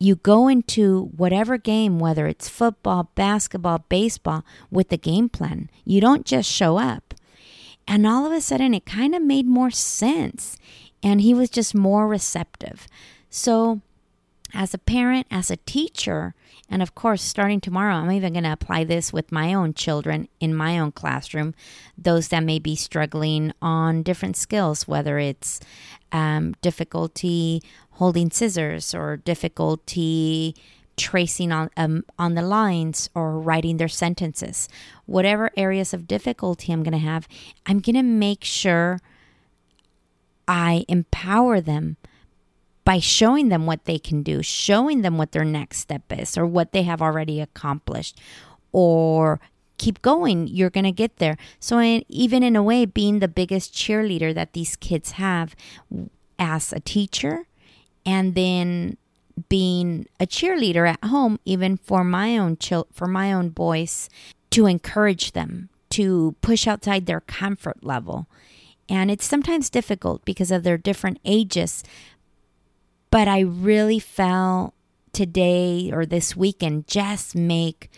you 0.00 0.16
go 0.16 0.48
into 0.48 1.10
whatever 1.16 1.58
game, 1.58 1.98
whether 1.98 2.26
it's 2.26 2.48
football, 2.48 3.10
basketball, 3.14 3.84
baseball, 3.88 4.44
with 4.70 4.88
the 4.88 4.98
game 4.98 5.28
plan. 5.28 5.70
You 5.84 6.00
don't 6.00 6.26
just 6.26 6.50
show 6.50 6.76
up. 6.76 7.14
And 7.86 8.06
all 8.06 8.26
of 8.26 8.32
a 8.32 8.40
sudden, 8.40 8.74
it 8.74 8.84
kind 8.84 9.14
of 9.14 9.22
made 9.22 9.46
more 9.46 9.70
sense. 9.70 10.56
And 11.02 11.20
he 11.20 11.34
was 11.34 11.50
just 11.50 11.74
more 11.74 12.06
receptive. 12.06 12.86
So, 13.30 13.80
as 14.54 14.74
a 14.74 14.78
parent, 14.78 15.26
as 15.30 15.50
a 15.50 15.56
teacher, 15.56 16.34
and 16.70 16.82
of 16.82 16.94
course, 16.94 17.22
starting 17.22 17.60
tomorrow, 17.60 17.94
I'm 17.94 18.10
even 18.10 18.34
going 18.34 18.44
to 18.44 18.52
apply 18.52 18.84
this 18.84 19.12
with 19.12 19.32
my 19.32 19.54
own 19.54 19.74
children 19.74 20.28
in 20.40 20.54
my 20.54 20.78
own 20.78 20.92
classroom, 20.92 21.54
those 21.96 22.28
that 22.28 22.42
may 22.42 22.58
be 22.58 22.76
struggling 22.76 23.52
on 23.62 24.02
different 24.02 24.36
skills, 24.36 24.86
whether 24.86 25.18
it's 25.18 25.60
um, 26.12 26.54
difficulty 26.60 27.62
holding 27.92 28.30
scissors 28.30 28.94
or 28.94 29.16
difficulty 29.16 30.54
tracing 30.96 31.52
on 31.52 31.70
um, 31.76 32.04
on 32.18 32.34
the 32.34 32.42
lines 32.42 33.08
or 33.14 33.38
writing 33.38 33.76
their 33.76 33.88
sentences. 33.88 34.68
Whatever 35.06 35.50
areas 35.56 35.94
of 35.94 36.06
difficulty 36.06 36.72
I'm 36.72 36.82
going 36.82 36.92
to 36.92 36.98
have, 36.98 37.26
I'm 37.66 37.80
going 37.80 37.96
to 37.96 38.02
make 38.02 38.44
sure 38.44 39.00
I 40.46 40.84
empower 40.88 41.60
them 41.60 41.96
by 42.88 42.98
showing 42.98 43.50
them 43.50 43.66
what 43.66 43.84
they 43.84 43.98
can 43.98 44.22
do, 44.22 44.42
showing 44.42 45.02
them 45.02 45.18
what 45.18 45.32
their 45.32 45.44
next 45.44 45.80
step 45.80 46.04
is 46.10 46.38
or 46.38 46.46
what 46.46 46.72
they 46.72 46.84
have 46.84 47.02
already 47.02 47.38
accomplished, 47.38 48.18
or 48.72 49.40
keep 49.76 50.00
going, 50.00 50.46
you're 50.46 50.70
going 50.70 50.86
to 50.86 50.90
get 50.90 51.18
there. 51.18 51.36
So, 51.60 51.80
in, 51.80 52.02
even 52.08 52.42
in 52.42 52.56
a 52.56 52.62
way, 52.62 52.86
being 52.86 53.18
the 53.18 53.28
biggest 53.28 53.74
cheerleader 53.74 54.34
that 54.34 54.54
these 54.54 54.74
kids 54.74 55.10
have 55.12 55.54
as 56.38 56.72
a 56.72 56.80
teacher, 56.80 57.44
and 58.06 58.34
then 58.34 58.96
being 59.50 60.06
a 60.18 60.26
cheerleader 60.26 60.88
at 60.88 61.04
home, 61.04 61.38
even 61.44 61.76
for 61.76 62.02
my 62.02 62.38
own 62.38 62.56
chil- 62.56 62.88
for 62.90 63.06
my 63.06 63.34
own 63.34 63.50
boys, 63.50 64.08
to 64.48 64.64
encourage 64.64 65.32
them 65.32 65.68
to 65.90 66.36
push 66.40 66.66
outside 66.66 67.04
their 67.04 67.20
comfort 67.20 67.84
level. 67.84 68.28
And 68.88 69.10
it's 69.10 69.26
sometimes 69.26 69.68
difficult 69.68 70.24
because 70.24 70.50
of 70.50 70.62
their 70.62 70.78
different 70.78 71.18
ages, 71.26 71.84
but 73.10 73.28
I 73.28 73.40
really 73.40 73.98
felt 73.98 74.74
today 75.12 75.90
or 75.92 76.06
this 76.06 76.36
weekend 76.36 76.86
just 76.86 77.34
make 77.34 77.90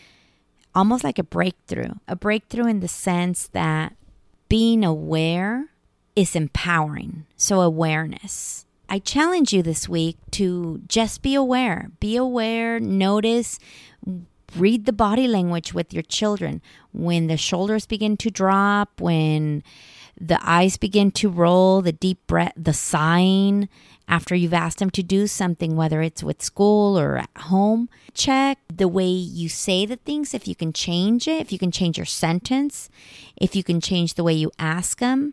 almost 0.75 1.05
like 1.05 1.19
a 1.19 1.25
breakthrough, 1.25 1.95
a 2.07 2.17
breakthrough 2.17 2.67
in 2.67 2.81
the 2.81 2.89
sense 2.89 3.49
that 3.49 3.95
being 4.49 4.85
aware 4.85 5.67
is 6.17 6.37
empowering. 6.37 7.27
So, 7.37 7.61
awareness. 7.61 8.67
I 8.89 8.99
challenge 8.99 9.53
you 9.53 9.63
this 9.63 9.89
week 9.89 10.17
to 10.33 10.83
just 10.89 11.23
be 11.23 11.35
aware. 11.35 11.91
Be 12.01 12.17
aware, 12.17 12.81
notice, 12.81 13.61
read 14.57 14.85
the 14.85 14.93
body 14.93 15.29
language 15.29 15.73
with 15.73 15.95
your 15.95 16.03
children. 16.03 16.61
When 16.93 17.29
the 17.29 17.37
shoulders 17.37 17.87
begin 17.87 18.17
to 18.19 18.31
drop, 18.31 19.01
when 19.01 19.63
the 20.21 20.41
eyes 20.43 20.77
begin 20.77 21.13
to 21.13 21.31
roll, 21.31 21.83
the 21.83 21.93
deep 21.93 22.27
breath, 22.27 22.53
the 22.57 22.73
sighing, 22.75 23.69
after 24.11 24.35
you've 24.35 24.53
asked 24.53 24.81
them 24.81 24.91
to 24.91 25.03
do 25.05 25.29
something, 25.29 25.77
whether 25.77 26.03
it's 26.03 26.23
with 26.23 26.43
school 26.43 26.99
or 26.99 27.17
at 27.17 27.31
home. 27.45 27.89
Check 28.13 28.59
the 28.69 28.89
way 28.89 29.07
you 29.07 29.49
say 29.49 29.87
the 29.87 29.97
things, 29.97 30.35
if 30.35 30.49
you 30.49 30.57
can 30.57 30.73
change 30.73 31.29
it, 31.29 31.41
if 31.41 31.53
you 31.53 31.59
can 31.59 31.71
change 31.71 31.97
your 31.97 32.05
sentence, 32.05 32.91
if 33.37 33.55
you 33.55 33.63
can 33.63 33.81
change 33.81 34.15
the 34.15 34.25
way 34.25 34.33
you 34.33 34.51
ask 34.59 34.99
them, 34.99 35.33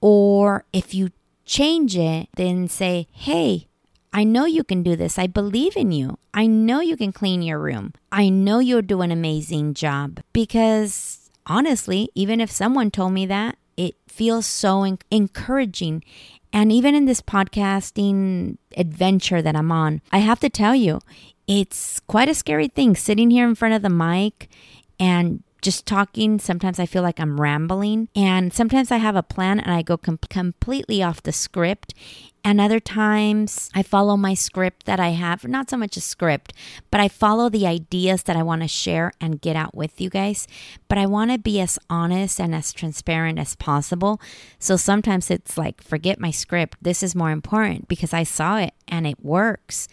or 0.00 0.64
if 0.72 0.92
you 0.92 1.10
change 1.46 1.96
it, 1.96 2.28
then 2.36 2.66
say, 2.66 3.06
hey, 3.12 3.68
I 4.12 4.24
know 4.24 4.44
you 4.44 4.64
can 4.64 4.82
do 4.82 4.96
this. 4.96 5.16
I 5.16 5.28
believe 5.28 5.76
in 5.76 5.92
you. 5.92 6.18
I 6.34 6.48
know 6.48 6.80
you 6.80 6.96
can 6.96 7.12
clean 7.12 7.42
your 7.42 7.60
room. 7.60 7.94
I 8.10 8.28
know 8.28 8.58
you'll 8.58 8.82
do 8.82 9.02
an 9.02 9.12
amazing 9.12 9.74
job. 9.74 10.20
Because 10.32 11.30
honestly, 11.46 12.10
even 12.16 12.40
if 12.40 12.50
someone 12.50 12.90
told 12.90 13.12
me 13.12 13.24
that, 13.26 13.56
it 13.80 13.94
feels 14.06 14.44
so 14.44 14.84
encouraging. 15.10 16.04
And 16.52 16.70
even 16.70 16.94
in 16.94 17.06
this 17.06 17.22
podcasting 17.22 18.58
adventure 18.76 19.40
that 19.40 19.56
I'm 19.56 19.72
on, 19.72 20.02
I 20.12 20.18
have 20.18 20.38
to 20.40 20.50
tell 20.50 20.74
you, 20.74 21.00
it's 21.46 22.00
quite 22.00 22.28
a 22.28 22.34
scary 22.34 22.68
thing 22.68 22.94
sitting 22.94 23.30
here 23.30 23.48
in 23.48 23.54
front 23.54 23.74
of 23.74 23.80
the 23.80 23.88
mic 23.88 24.50
and 24.98 25.42
just 25.62 25.86
talking. 25.86 26.38
Sometimes 26.38 26.78
I 26.78 26.86
feel 26.86 27.02
like 27.02 27.20
I'm 27.20 27.40
rambling, 27.40 28.08
and 28.14 28.52
sometimes 28.52 28.90
I 28.90 28.96
have 28.98 29.16
a 29.16 29.22
plan 29.22 29.60
and 29.60 29.72
I 29.72 29.82
go 29.82 29.96
com- 29.96 30.18
completely 30.28 31.02
off 31.02 31.22
the 31.22 31.32
script. 31.32 31.94
And 32.42 32.60
other 32.60 32.80
times 32.80 33.70
I 33.74 33.82
follow 33.82 34.16
my 34.16 34.32
script 34.32 34.86
that 34.86 34.98
I 34.98 35.10
have, 35.10 35.44
not 35.44 35.68
so 35.68 35.76
much 35.76 35.96
a 35.96 36.00
script, 36.00 36.54
but 36.90 37.00
I 37.00 37.08
follow 37.08 37.50
the 37.50 37.66
ideas 37.66 38.22
that 38.22 38.36
I 38.36 38.42
want 38.42 38.62
to 38.62 38.68
share 38.68 39.12
and 39.20 39.42
get 39.42 39.56
out 39.56 39.74
with 39.74 40.00
you 40.00 40.08
guys. 40.08 40.48
But 40.88 40.96
I 40.96 41.04
want 41.04 41.30
to 41.32 41.38
be 41.38 41.60
as 41.60 41.78
honest 41.90 42.40
and 42.40 42.54
as 42.54 42.72
transparent 42.72 43.38
as 43.38 43.56
possible. 43.56 44.20
So 44.58 44.76
sometimes 44.76 45.30
it's 45.30 45.58
like, 45.58 45.82
forget 45.82 46.18
my 46.18 46.30
script. 46.30 46.78
This 46.80 47.02
is 47.02 47.14
more 47.14 47.30
important 47.30 47.88
because 47.88 48.14
I 48.14 48.22
saw 48.22 48.56
it 48.56 48.72
and 48.88 49.06
it 49.06 49.22
works. 49.22 49.86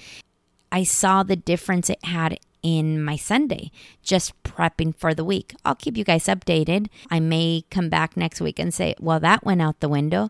I 0.71 0.83
saw 0.83 1.23
the 1.23 1.35
difference 1.35 1.89
it 1.89 2.03
had 2.05 2.39
in 2.67 3.01
my 3.01 3.15
Sunday, 3.15 3.71
just 4.03 4.33
prepping 4.43 4.93
for 4.93 5.13
the 5.13 5.23
week. 5.23 5.55
I'll 5.63 5.73
keep 5.73 5.95
you 5.95 6.03
guys 6.03 6.25
updated. 6.25 6.87
I 7.09 7.21
may 7.21 7.63
come 7.71 7.87
back 7.87 8.17
next 8.17 8.41
week 8.41 8.59
and 8.59 8.73
say, 8.73 8.93
well, 8.99 9.21
that 9.21 9.45
went 9.45 9.61
out 9.61 9.79
the 9.79 9.87
window, 9.87 10.29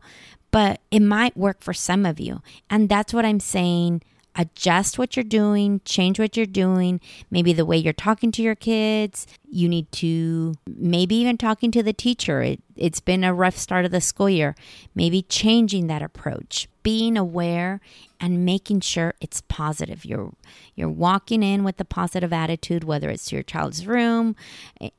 but 0.51 0.79
it 0.91 1.01
might 1.01 1.36
work 1.36 1.63
for 1.63 1.74
some 1.74 2.06
of 2.06 2.20
you. 2.20 2.44
And 2.70 2.89
that's 2.89 3.12
what 3.12 3.25
I'm 3.25 3.39
saying 3.39 4.03
adjust 4.38 5.00
what 5.00 5.15
you're 5.15 5.24
doing, 5.24 5.82
change 5.84 6.20
what 6.20 6.38
you're 6.38 6.46
doing, 6.46 7.01
maybe 7.32 7.53
the 7.53 7.65
way 7.65 7.75
you're 7.75 7.91
talking 7.91 8.32
to 8.32 8.44
your 8.44 8.56
kids. 8.56 9.25
You 9.50 9.67
need 9.67 9.91
to 9.94 10.53
maybe 10.67 11.15
even 11.15 11.38
talking 11.38 11.72
to 11.72 11.82
the 11.82 11.94
teacher. 11.94 12.41
It, 12.41 12.62
it's 12.75 13.00
been 13.00 13.24
a 13.24 13.34
rough 13.34 13.58
start 13.58 13.86
of 13.86 13.91
the 13.91 14.01
school 14.01 14.29
year. 14.29 14.56
Maybe 14.94 15.24
changing 15.24 15.88
that 15.88 16.03
approach, 16.03 16.67
being 16.84 17.17
aware 17.17 17.82
and 18.20 18.46
making 18.46 18.82
sure 18.82 19.15
it's 19.20 19.41
positive. 19.41 20.06
You're 20.06 20.34
you're 20.75 20.89
walking 20.89 21.41
in 21.41 21.63
with 21.63 21.79
a 21.82 21.86
positive 21.86 22.32
attitude 22.32 22.84
whether 22.84 23.10
it's 23.10 23.25
to 23.29 23.36
your 23.36 23.44
child's 23.44 23.88
room, 23.88 24.36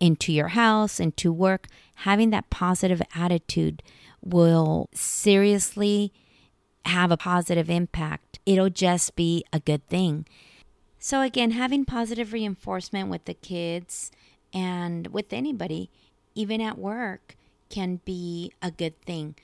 into 0.01 0.33
your 0.33 0.49
house, 0.49 0.99
into 0.99 1.33
work. 1.33 1.69
Having 2.03 2.31
that 2.31 2.51
positive 2.51 3.03
attitude 3.15 3.83
will 4.21 4.89
seriously 4.95 6.13
have 6.85 7.11
a 7.11 7.17
positive 7.17 7.71
impact. 7.71 8.28
It'll 8.49 8.71
just 8.71 9.15
be 9.15 9.45
a 9.53 9.61
good 9.61 9.87
thing. 9.89 10.25
So, 10.99 11.21
again, 11.21 11.51
having 11.51 11.85
positive 11.85 12.33
reinforcement 12.33 13.11
with 13.11 13.27
the 13.27 13.35
kids 13.35 14.11
and 14.55 15.09
with 15.09 15.35
anybody, 15.35 15.91
even 16.35 16.63
at 16.63 16.79
work, 16.79 17.37
can 17.69 18.01
be 18.07 18.51
a 18.63 18.71
good 18.71 18.99
thing. 19.03 19.35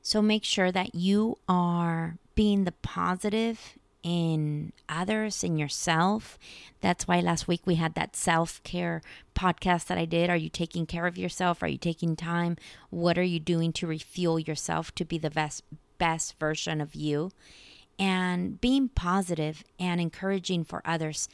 So, 0.00 0.22
make 0.22 0.42
sure 0.42 0.72
that 0.72 0.94
you 0.94 1.36
are 1.50 2.16
being 2.34 2.64
the 2.64 2.72
positive 2.72 3.76
in 4.02 4.72
others, 4.88 5.44
in 5.44 5.58
yourself. 5.58 6.38
That's 6.80 7.06
why 7.06 7.20
last 7.20 7.46
week 7.46 7.66
we 7.66 7.74
had 7.74 7.92
that 7.96 8.16
self 8.16 8.62
care 8.62 9.02
podcast 9.34 9.88
that 9.88 9.98
I 9.98 10.06
did. 10.06 10.30
Are 10.30 10.36
you 10.36 10.48
taking 10.48 10.86
care 10.86 11.06
of 11.06 11.18
yourself? 11.18 11.62
Are 11.62 11.68
you 11.68 11.76
taking 11.76 12.16
time? 12.16 12.56
What 12.88 13.18
are 13.18 13.22
you 13.22 13.38
doing 13.38 13.74
to 13.74 13.86
refuel 13.86 14.38
yourself 14.38 14.94
to 14.94 15.04
be 15.04 15.18
the 15.18 15.28
best 15.28 15.62
best 15.98 16.38
version 16.40 16.80
of 16.80 16.94
you 16.94 17.30
and 18.00 18.60
being 18.60 18.88
positive 18.88 19.62
and 19.78 20.00
encouraging 20.00 20.64
for 20.64 20.82
others 20.84 21.28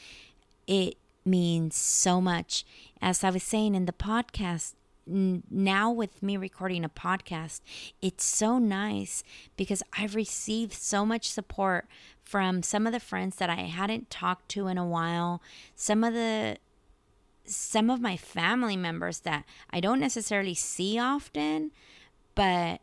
it 0.67 0.97
means 1.25 1.77
so 1.77 2.21
much. 2.21 2.65
As 3.01 3.23
i 3.25 3.31
was 3.31 3.43
saying 3.43 3.75
in 3.75 3.87
the 3.87 3.93
podcast 3.93 4.75
now 5.07 5.91
with 5.91 6.21
me 6.21 6.37
recording 6.37 6.85
a 6.85 6.89
podcast 6.89 7.61
it's 8.03 8.25
so 8.25 8.59
nice 8.59 9.23
because 9.57 9.81
i've 9.97 10.17
received 10.17 10.73
so 10.73 11.07
much 11.07 11.31
support 11.31 11.87
from 12.25 12.61
some 12.61 12.89
of 12.89 12.93
the 12.93 12.99
friends 12.99 13.37
that 13.37 13.49
i 13.49 13.55
hadn't 13.55 14.11
talked 14.11 14.49
to 14.49 14.67
in 14.67 14.77
a 14.77 14.85
while 14.85 15.41
some 15.77 16.03
of 16.03 16.13
the 16.13 16.57
some 17.45 17.89
of 17.89 18.01
my 18.01 18.17
family 18.17 18.77
members 18.77 19.21
that 19.21 19.45
i 19.71 19.79
don't 19.79 20.01
necessarily 20.01 20.55
see 20.55 20.99
often 20.99 21.71
but 22.35 22.81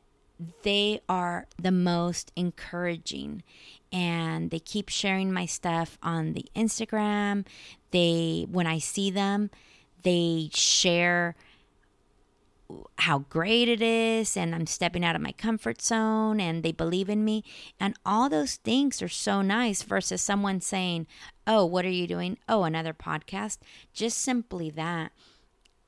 they 0.64 1.00
are 1.08 1.48
the 1.62 1.72
most 1.72 2.32
encouraging 2.36 3.44
and 3.92 4.50
they 4.50 4.60
keep 4.60 4.90
sharing 4.90 5.32
my 5.32 5.46
stuff 5.46 5.98
on 6.02 6.34
the 6.34 6.46
Instagram. 6.56 7.46
They 7.92 8.48
when 8.50 8.68
I 8.68 8.80
see 8.80 9.12
them, 9.12 9.52
they 10.04 10.50
share 10.54 11.36
how 12.98 13.20
great 13.20 13.68
it 13.68 13.82
is 13.82 14.36
and 14.36 14.56
I'm 14.56 14.66
stepping 14.66 15.06
out 15.06 15.16
of 15.16 15.22
my 15.22 15.34
comfort 15.34 15.82
zone 15.82 16.40
and 16.40 16.64
they 16.64 16.72
believe 16.72 17.10
in 17.10 17.24
me 17.24 17.44
and 17.80 17.94
all 18.04 18.30
those 18.30 18.56
things 18.56 19.02
are 19.02 19.10
so 19.10 19.42
nice 19.42 19.84
versus 19.84 20.22
someone 20.22 20.60
saying, 20.60 21.06
"Oh, 21.46 21.66
what 21.66 21.86
are 21.86 21.90
you 21.90 22.08
doing? 22.08 22.38
Oh, 22.50 22.64
another 22.64 22.94
podcast." 22.94 23.60
Just 23.94 24.18
simply 24.18 24.70
that. 24.72 25.12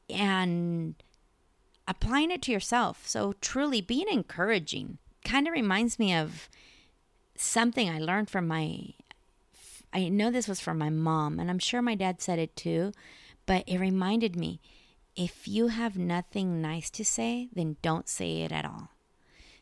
And 0.09 0.95
applying 1.87 2.31
it 2.31 2.41
to 2.43 2.51
yourself. 2.51 3.07
So, 3.07 3.33
truly 3.41 3.81
being 3.81 4.07
encouraging 4.11 4.97
kind 5.23 5.47
of 5.47 5.53
reminds 5.53 5.99
me 5.99 6.13
of 6.13 6.49
something 7.35 7.89
I 7.89 7.99
learned 7.99 8.29
from 8.29 8.47
my. 8.47 8.93
I 9.93 10.09
know 10.09 10.29
this 10.29 10.47
was 10.47 10.59
from 10.59 10.77
my 10.77 10.89
mom, 10.89 11.39
and 11.39 11.49
I'm 11.49 11.59
sure 11.59 11.81
my 11.81 11.95
dad 11.95 12.21
said 12.21 12.37
it 12.37 12.55
too, 12.55 12.91
but 13.45 13.63
it 13.67 13.79
reminded 13.79 14.35
me 14.35 14.59
if 15.15 15.47
you 15.47 15.67
have 15.67 15.97
nothing 15.97 16.61
nice 16.61 16.89
to 16.91 17.05
say, 17.05 17.47
then 17.53 17.77
don't 17.81 18.09
say 18.09 18.41
it 18.41 18.51
at 18.51 18.65
all. 18.65 18.89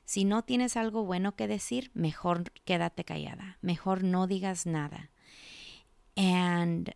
Si 0.05 0.23
no 0.23 0.41
tienes 0.41 0.75
algo 0.75 1.05
bueno 1.05 1.31
que 1.31 1.47
decir, 1.47 1.89
mejor 1.95 2.43
quédate 2.65 3.05
callada. 3.05 3.55
Mejor 3.61 4.03
no 4.03 4.27
digas 4.27 4.65
nada. 4.65 5.09
And 6.17 6.93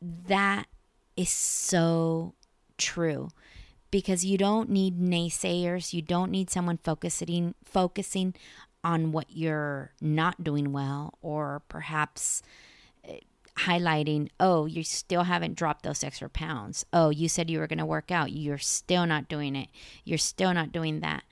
that 0.00 0.66
is 1.16 1.30
so 1.30 2.34
true 2.76 3.30
because 3.92 4.24
you 4.24 4.36
don't 4.36 4.70
need 4.70 4.98
naysayers. 4.98 5.92
You 5.92 6.02
don't 6.02 6.32
need 6.32 6.50
someone 6.50 6.78
focusing 6.82 7.54
focusing 7.64 8.34
on 8.82 9.12
what 9.12 9.26
you're 9.28 9.92
not 10.00 10.42
doing 10.42 10.72
well 10.72 11.14
or 11.22 11.62
perhaps 11.68 12.42
eh, 13.04 13.20
highlighting, 13.58 14.28
oh, 14.40 14.66
you 14.66 14.82
still 14.82 15.22
haven't 15.22 15.54
dropped 15.54 15.84
those 15.84 16.02
extra 16.02 16.28
pounds. 16.28 16.84
Oh, 16.92 17.10
you 17.10 17.28
said 17.28 17.48
you 17.48 17.60
were 17.60 17.68
going 17.68 17.78
to 17.78 17.86
work 17.86 18.10
out. 18.10 18.32
You're 18.32 18.58
still 18.58 19.06
not 19.06 19.28
doing 19.28 19.54
it. 19.54 19.68
You're 20.04 20.18
still 20.18 20.52
not 20.52 20.72
doing 20.72 20.98
that. 21.00 21.22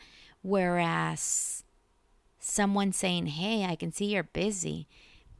Whereas 0.42 1.64
someone 2.38 2.92
saying, 2.92 3.26
hey, 3.26 3.64
I 3.64 3.74
can 3.74 3.90
see 3.90 4.06
you're 4.06 4.22
busy 4.22 4.86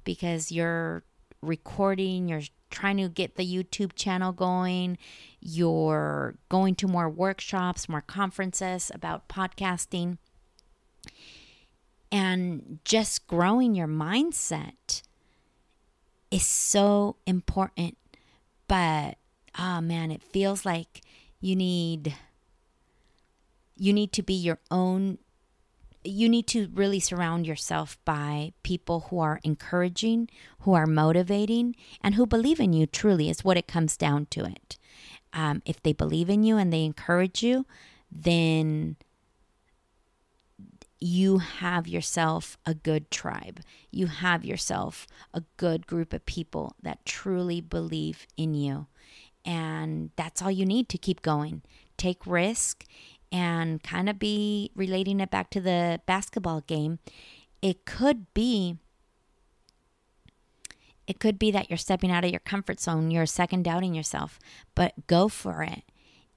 because 0.03 0.51
you're 0.51 1.05
recording, 1.43 2.29
you're 2.29 2.43
trying 2.71 2.97
to 2.99 3.09
get 3.09 3.37
the 3.37 3.45
YouTube 3.45 3.95
channel 3.95 4.33
going, 4.33 4.99
you're 5.41 6.37
going 6.49 6.75
to 6.77 6.87
more 6.87 7.09
workshops, 7.09 7.89
more 7.89 8.01
conferences 8.01 8.91
about 8.95 9.29
podcasting, 9.29 10.19
and 12.13 12.81
just 12.85 13.27
growing 13.27 13.75
your 13.75 13.89
mindset 13.89 15.03
is 16.31 16.45
so 16.45 17.17
important. 17.27 17.97
But 18.69 19.17
oh 19.59 19.81
man, 19.81 20.11
it 20.11 20.23
feels 20.23 20.65
like 20.65 21.03
you 21.41 21.57
need 21.57 22.15
you 23.77 23.93
need 23.93 24.13
to 24.13 24.23
be 24.23 24.35
your 24.35 24.59
own 24.71 25.19
you 26.05 26.29
need 26.29 26.47
to 26.49 26.69
really 26.73 27.01
surround 27.01 27.47
yourself 27.47 27.99
by 28.05 28.53
people 28.63 29.07
who 29.11 29.19
are 29.19 29.41
encouraging, 29.45 30.29
who 30.61 30.73
are 30.73 30.87
motivating, 30.87 31.77
and 32.03 32.15
who 32.15 32.27
believe 32.27 32.61
in 32.61 32.73
you 32.73 32.87
truly, 32.87 33.29
is 33.29 33.45
what 33.45 33.57
it 33.57 33.69
comes 33.69 33.97
down 33.97 34.27
to 34.27 34.45
it. 34.45 34.79
Um, 35.33 35.63
if 35.65 35.83
they 35.83 35.93
believe 35.93 36.31
in 36.31 36.43
you 36.43 36.57
and 36.57 36.73
they 36.73 36.85
encourage 36.85 37.43
you, 37.43 37.67
then 38.11 38.97
you 41.01 41.39
have 41.39 41.89
yourself 41.89 42.59
a 42.67 42.75
good 42.75 43.11
tribe. 43.11 43.61
You 43.91 44.07
have 44.07 44.45
yourself 44.45 45.07
a 45.33 45.43
good 45.57 45.87
group 45.87 46.13
of 46.13 46.27
people 46.27 46.77
that 46.83 47.05
truly 47.05 47.61
believe 47.61 48.27
in 48.37 48.55
you. 48.55 48.87
And 49.45 50.11
that's 50.17 50.43
all 50.43 50.51
you 50.51 50.67
need 50.67 50.89
to 50.91 50.99
keep 50.99 51.23
going. 51.23 51.63
Take 51.97 52.27
risk 52.27 52.85
and 53.33 53.83
kind 53.83 54.09
of 54.09 54.19
be 54.19 54.71
relating 54.75 55.21
it 55.21 55.31
back 55.31 55.51
to 55.51 55.61
the 55.61 56.01
basketball 56.07 56.63
game, 56.63 56.99
it 57.63 57.85
could 57.85 58.33
be 58.35 58.77
it 61.07 61.19
could 61.19 61.41
be 61.41 61.51
that 61.51 61.69
you're 61.69 61.77
stepping 61.77 62.13
out 62.13 62.25
of 62.25 62.31
your 62.31 62.39
comfort 62.39 62.79
zone, 62.79 63.11
you're 63.11 63.27
second 63.27 63.65
doubting 63.65 63.95
yourself, 63.95 64.39
but 64.77 65.09
go 65.09 65.27
for 65.27 65.65
it. 65.65 65.83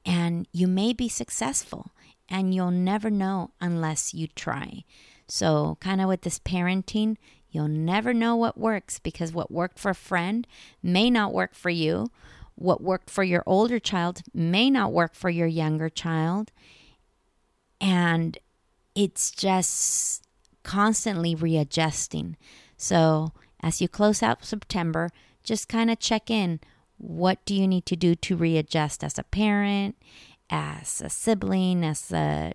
And 0.04 0.48
you 0.52 0.68
may 0.68 0.94
be 0.94 1.08
successful 1.08 1.92
and 2.28 2.56
you'll 2.56 2.72
never 2.72 3.12
know 3.12 3.52
unless 3.62 4.16
you 4.16 4.26
try. 4.28 4.84
So, 5.28 5.78
kind 5.80 6.02
of 6.02 6.08
with 6.08 6.22
this 6.22 6.40
parenting, 6.40 7.18
you'll 7.52 7.68
never 7.68 8.14
know 8.14 8.36
what 8.36 8.58
works 8.58 8.98
because 8.98 9.32
what 9.32 9.52
worked 9.52 9.78
for 9.78 9.92
a 9.92 9.96
friend 9.96 10.48
may 10.82 11.10
not 11.12 11.34
work 11.34 11.54
for 11.54 11.70
you. 11.70 12.10
What 12.56 12.82
worked 12.82 13.10
for 13.10 13.24
your 13.24 13.44
older 13.46 13.80
child 13.80 14.22
may 14.34 14.70
not 14.70 14.92
work 14.92 15.14
for 15.14 15.30
your 15.30 15.48
younger 15.48 15.90
child. 15.90 16.52
And 17.84 18.38
it's 18.96 19.30
just 19.30 20.24
constantly 20.64 21.36
readjusting. 21.36 22.38
So, 22.78 23.34
as 23.62 23.82
you 23.82 23.90
close 23.90 24.24
out 24.24 24.46
September, 24.46 25.10
just 25.44 25.68
kind 25.68 25.92
of 25.92 26.00
check 26.00 26.32
in. 26.32 26.62
What 26.98 27.44
do 27.44 27.54
you 27.54 27.68
need 27.68 27.86
to 27.88 27.98
do 27.98 28.16
to 28.16 28.38
readjust 28.38 29.04
as 29.04 29.20
a 29.20 29.24
parent, 29.24 29.98
as 30.50 31.02
a 31.02 31.10
sibling, 31.10 31.84
as 31.84 32.10
a, 32.14 32.54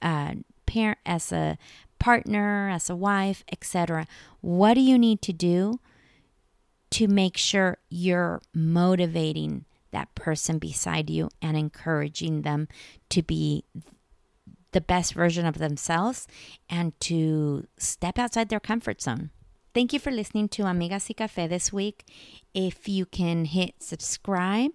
uh, 0.00 0.06
a 0.06 0.36
parent, 0.64 0.98
as 1.04 1.30
a 1.30 1.58
partner, 1.98 2.70
as 2.70 2.88
a 2.88 2.96
wife, 2.96 3.44
etc. 3.52 4.06
What 4.40 4.74
do 4.74 4.80
you 4.80 4.96
need 4.96 5.20
to 5.22 5.34
do 5.34 5.80
to 6.92 7.08
make 7.08 7.36
sure 7.36 7.76
you're 7.90 8.40
motivating 8.54 9.66
that 9.92 10.14
person 10.14 10.58
beside 10.58 11.08
you 11.08 11.28
and 11.40 11.56
encouraging 11.56 12.42
them 12.42 12.68
to 13.10 13.22
be 13.22 13.64
the 14.72 14.80
best 14.80 15.14
version 15.14 15.46
of 15.46 15.58
themselves 15.58 16.26
and 16.68 16.98
to 17.00 17.66
step 17.78 18.18
outside 18.18 18.48
their 18.48 18.60
comfort 18.60 19.00
zone. 19.00 19.30
thank 19.74 19.92
you 19.92 19.98
for 19.98 20.10
listening 20.10 20.48
to 20.48 20.64
Amigas 20.64 21.08
y 21.08 21.14
Café 21.14 21.48
this 21.48 21.72
week. 21.72 22.04
If 22.52 22.88
you 22.88 23.06
can 23.06 23.46
hit 23.46 23.82
subscribe, 23.82 24.72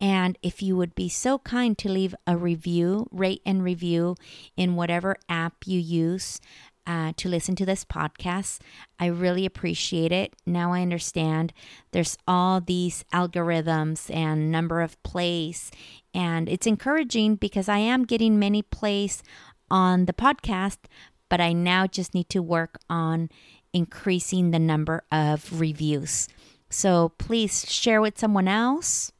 and 0.00 0.38
if 0.42 0.62
you 0.62 0.76
would 0.76 0.94
be 0.94 1.08
so 1.08 1.38
kind 1.38 1.78
to 1.78 1.88
leave 1.88 2.14
a 2.26 2.36
review, 2.36 3.06
rate 3.10 3.42
and 3.46 3.62
review 3.62 4.16
in 4.56 4.76
whatever 4.76 5.16
app 5.28 5.66
you 5.66 5.78
use 5.78 6.40
uh, 6.86 7.12
to 7.16 7.28
listen 7.28 7.56
to 7.56 7.66
this 7.66 7.84
podcast, 7.84 8.60
I 8.98 9.06
really 9.06 9.46
appreciate 9.46 10.12
it. 10.12 10.34
Now 10.46 10.72
I 10.72 10.82
understand 10.82 11.52
there's 11.92 12.18
all 12.28 12.60
these 12.60 13.04
algorithms 13.12 14.14
and 14.14 14.50
number 14.50 14.80
of 14.80 15.02
plays, 15.02 15.70
and 16.12 16.48
it's 16.48 16.66
encouraging 16.66 17.36
because 17.36 17.68
I 17.68 17.78
am 17.78 18.04
getting 18.04 18.38
many 18.38 18.62
plays 18.62 19.22
on 19.70 20.04
the 20.04 20.12
podcast, 20.12 20.78
but 21.28 21.40
I 21.40 21.52
now 21.52 21.86
just 21.86 22.14
need 22.14 22.28
to 22.30 22.42
work 22.42 22.78
on 22.88 23.30
increasing 23.72 24.50
the 24.50 24.58
number 24.58 25.02
of 25.10 25.60
reviews. 25.60 26.28
So 26.70 27.12
please 27.18 27.70
share 27.70 28.00
with 28.00 28.18
someone 28.18 28.48
else. 28.48 29.12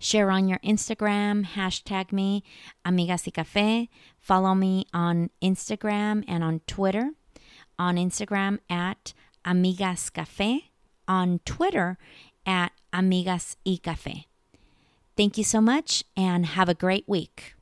Share 0.00 0.30
on 0.30 0.46
your 0.46 0.58
Instagram, 0.60 1.44
hashtag 1.44 2.12
me, 2.12 2.44
Amigas 2.86 3.26
y 3.26 3.32
Café. 3.32 3.88
Follow 4.20 4.54
me 4.54 4.86
on 4.94 5.30
Instagram 5.42 6.24
and 6.28 6.44
on 6.44 6.60
Twitter. 6.66 7.10
On 7.78 7.96
Instagram 7.96 8.60
at 8.70 9.12
Amigas 9.44 10.10
Café. 10.12 10.70
On 11.08 11.40
Twitter 11.44 11.98
at 12.46 12.70
Amigas 12.92 13.56
y 13.66 13.80
Café. 13.82 14.26
Thank 15.16 15.36
you 15.36 15.44
so 15.44 15.60
much 15.60 16.04
and 16.16 16.46
have 16.46 16.68
a 16.68 16.74
great 16.74 17.08
week. 17.08 17.54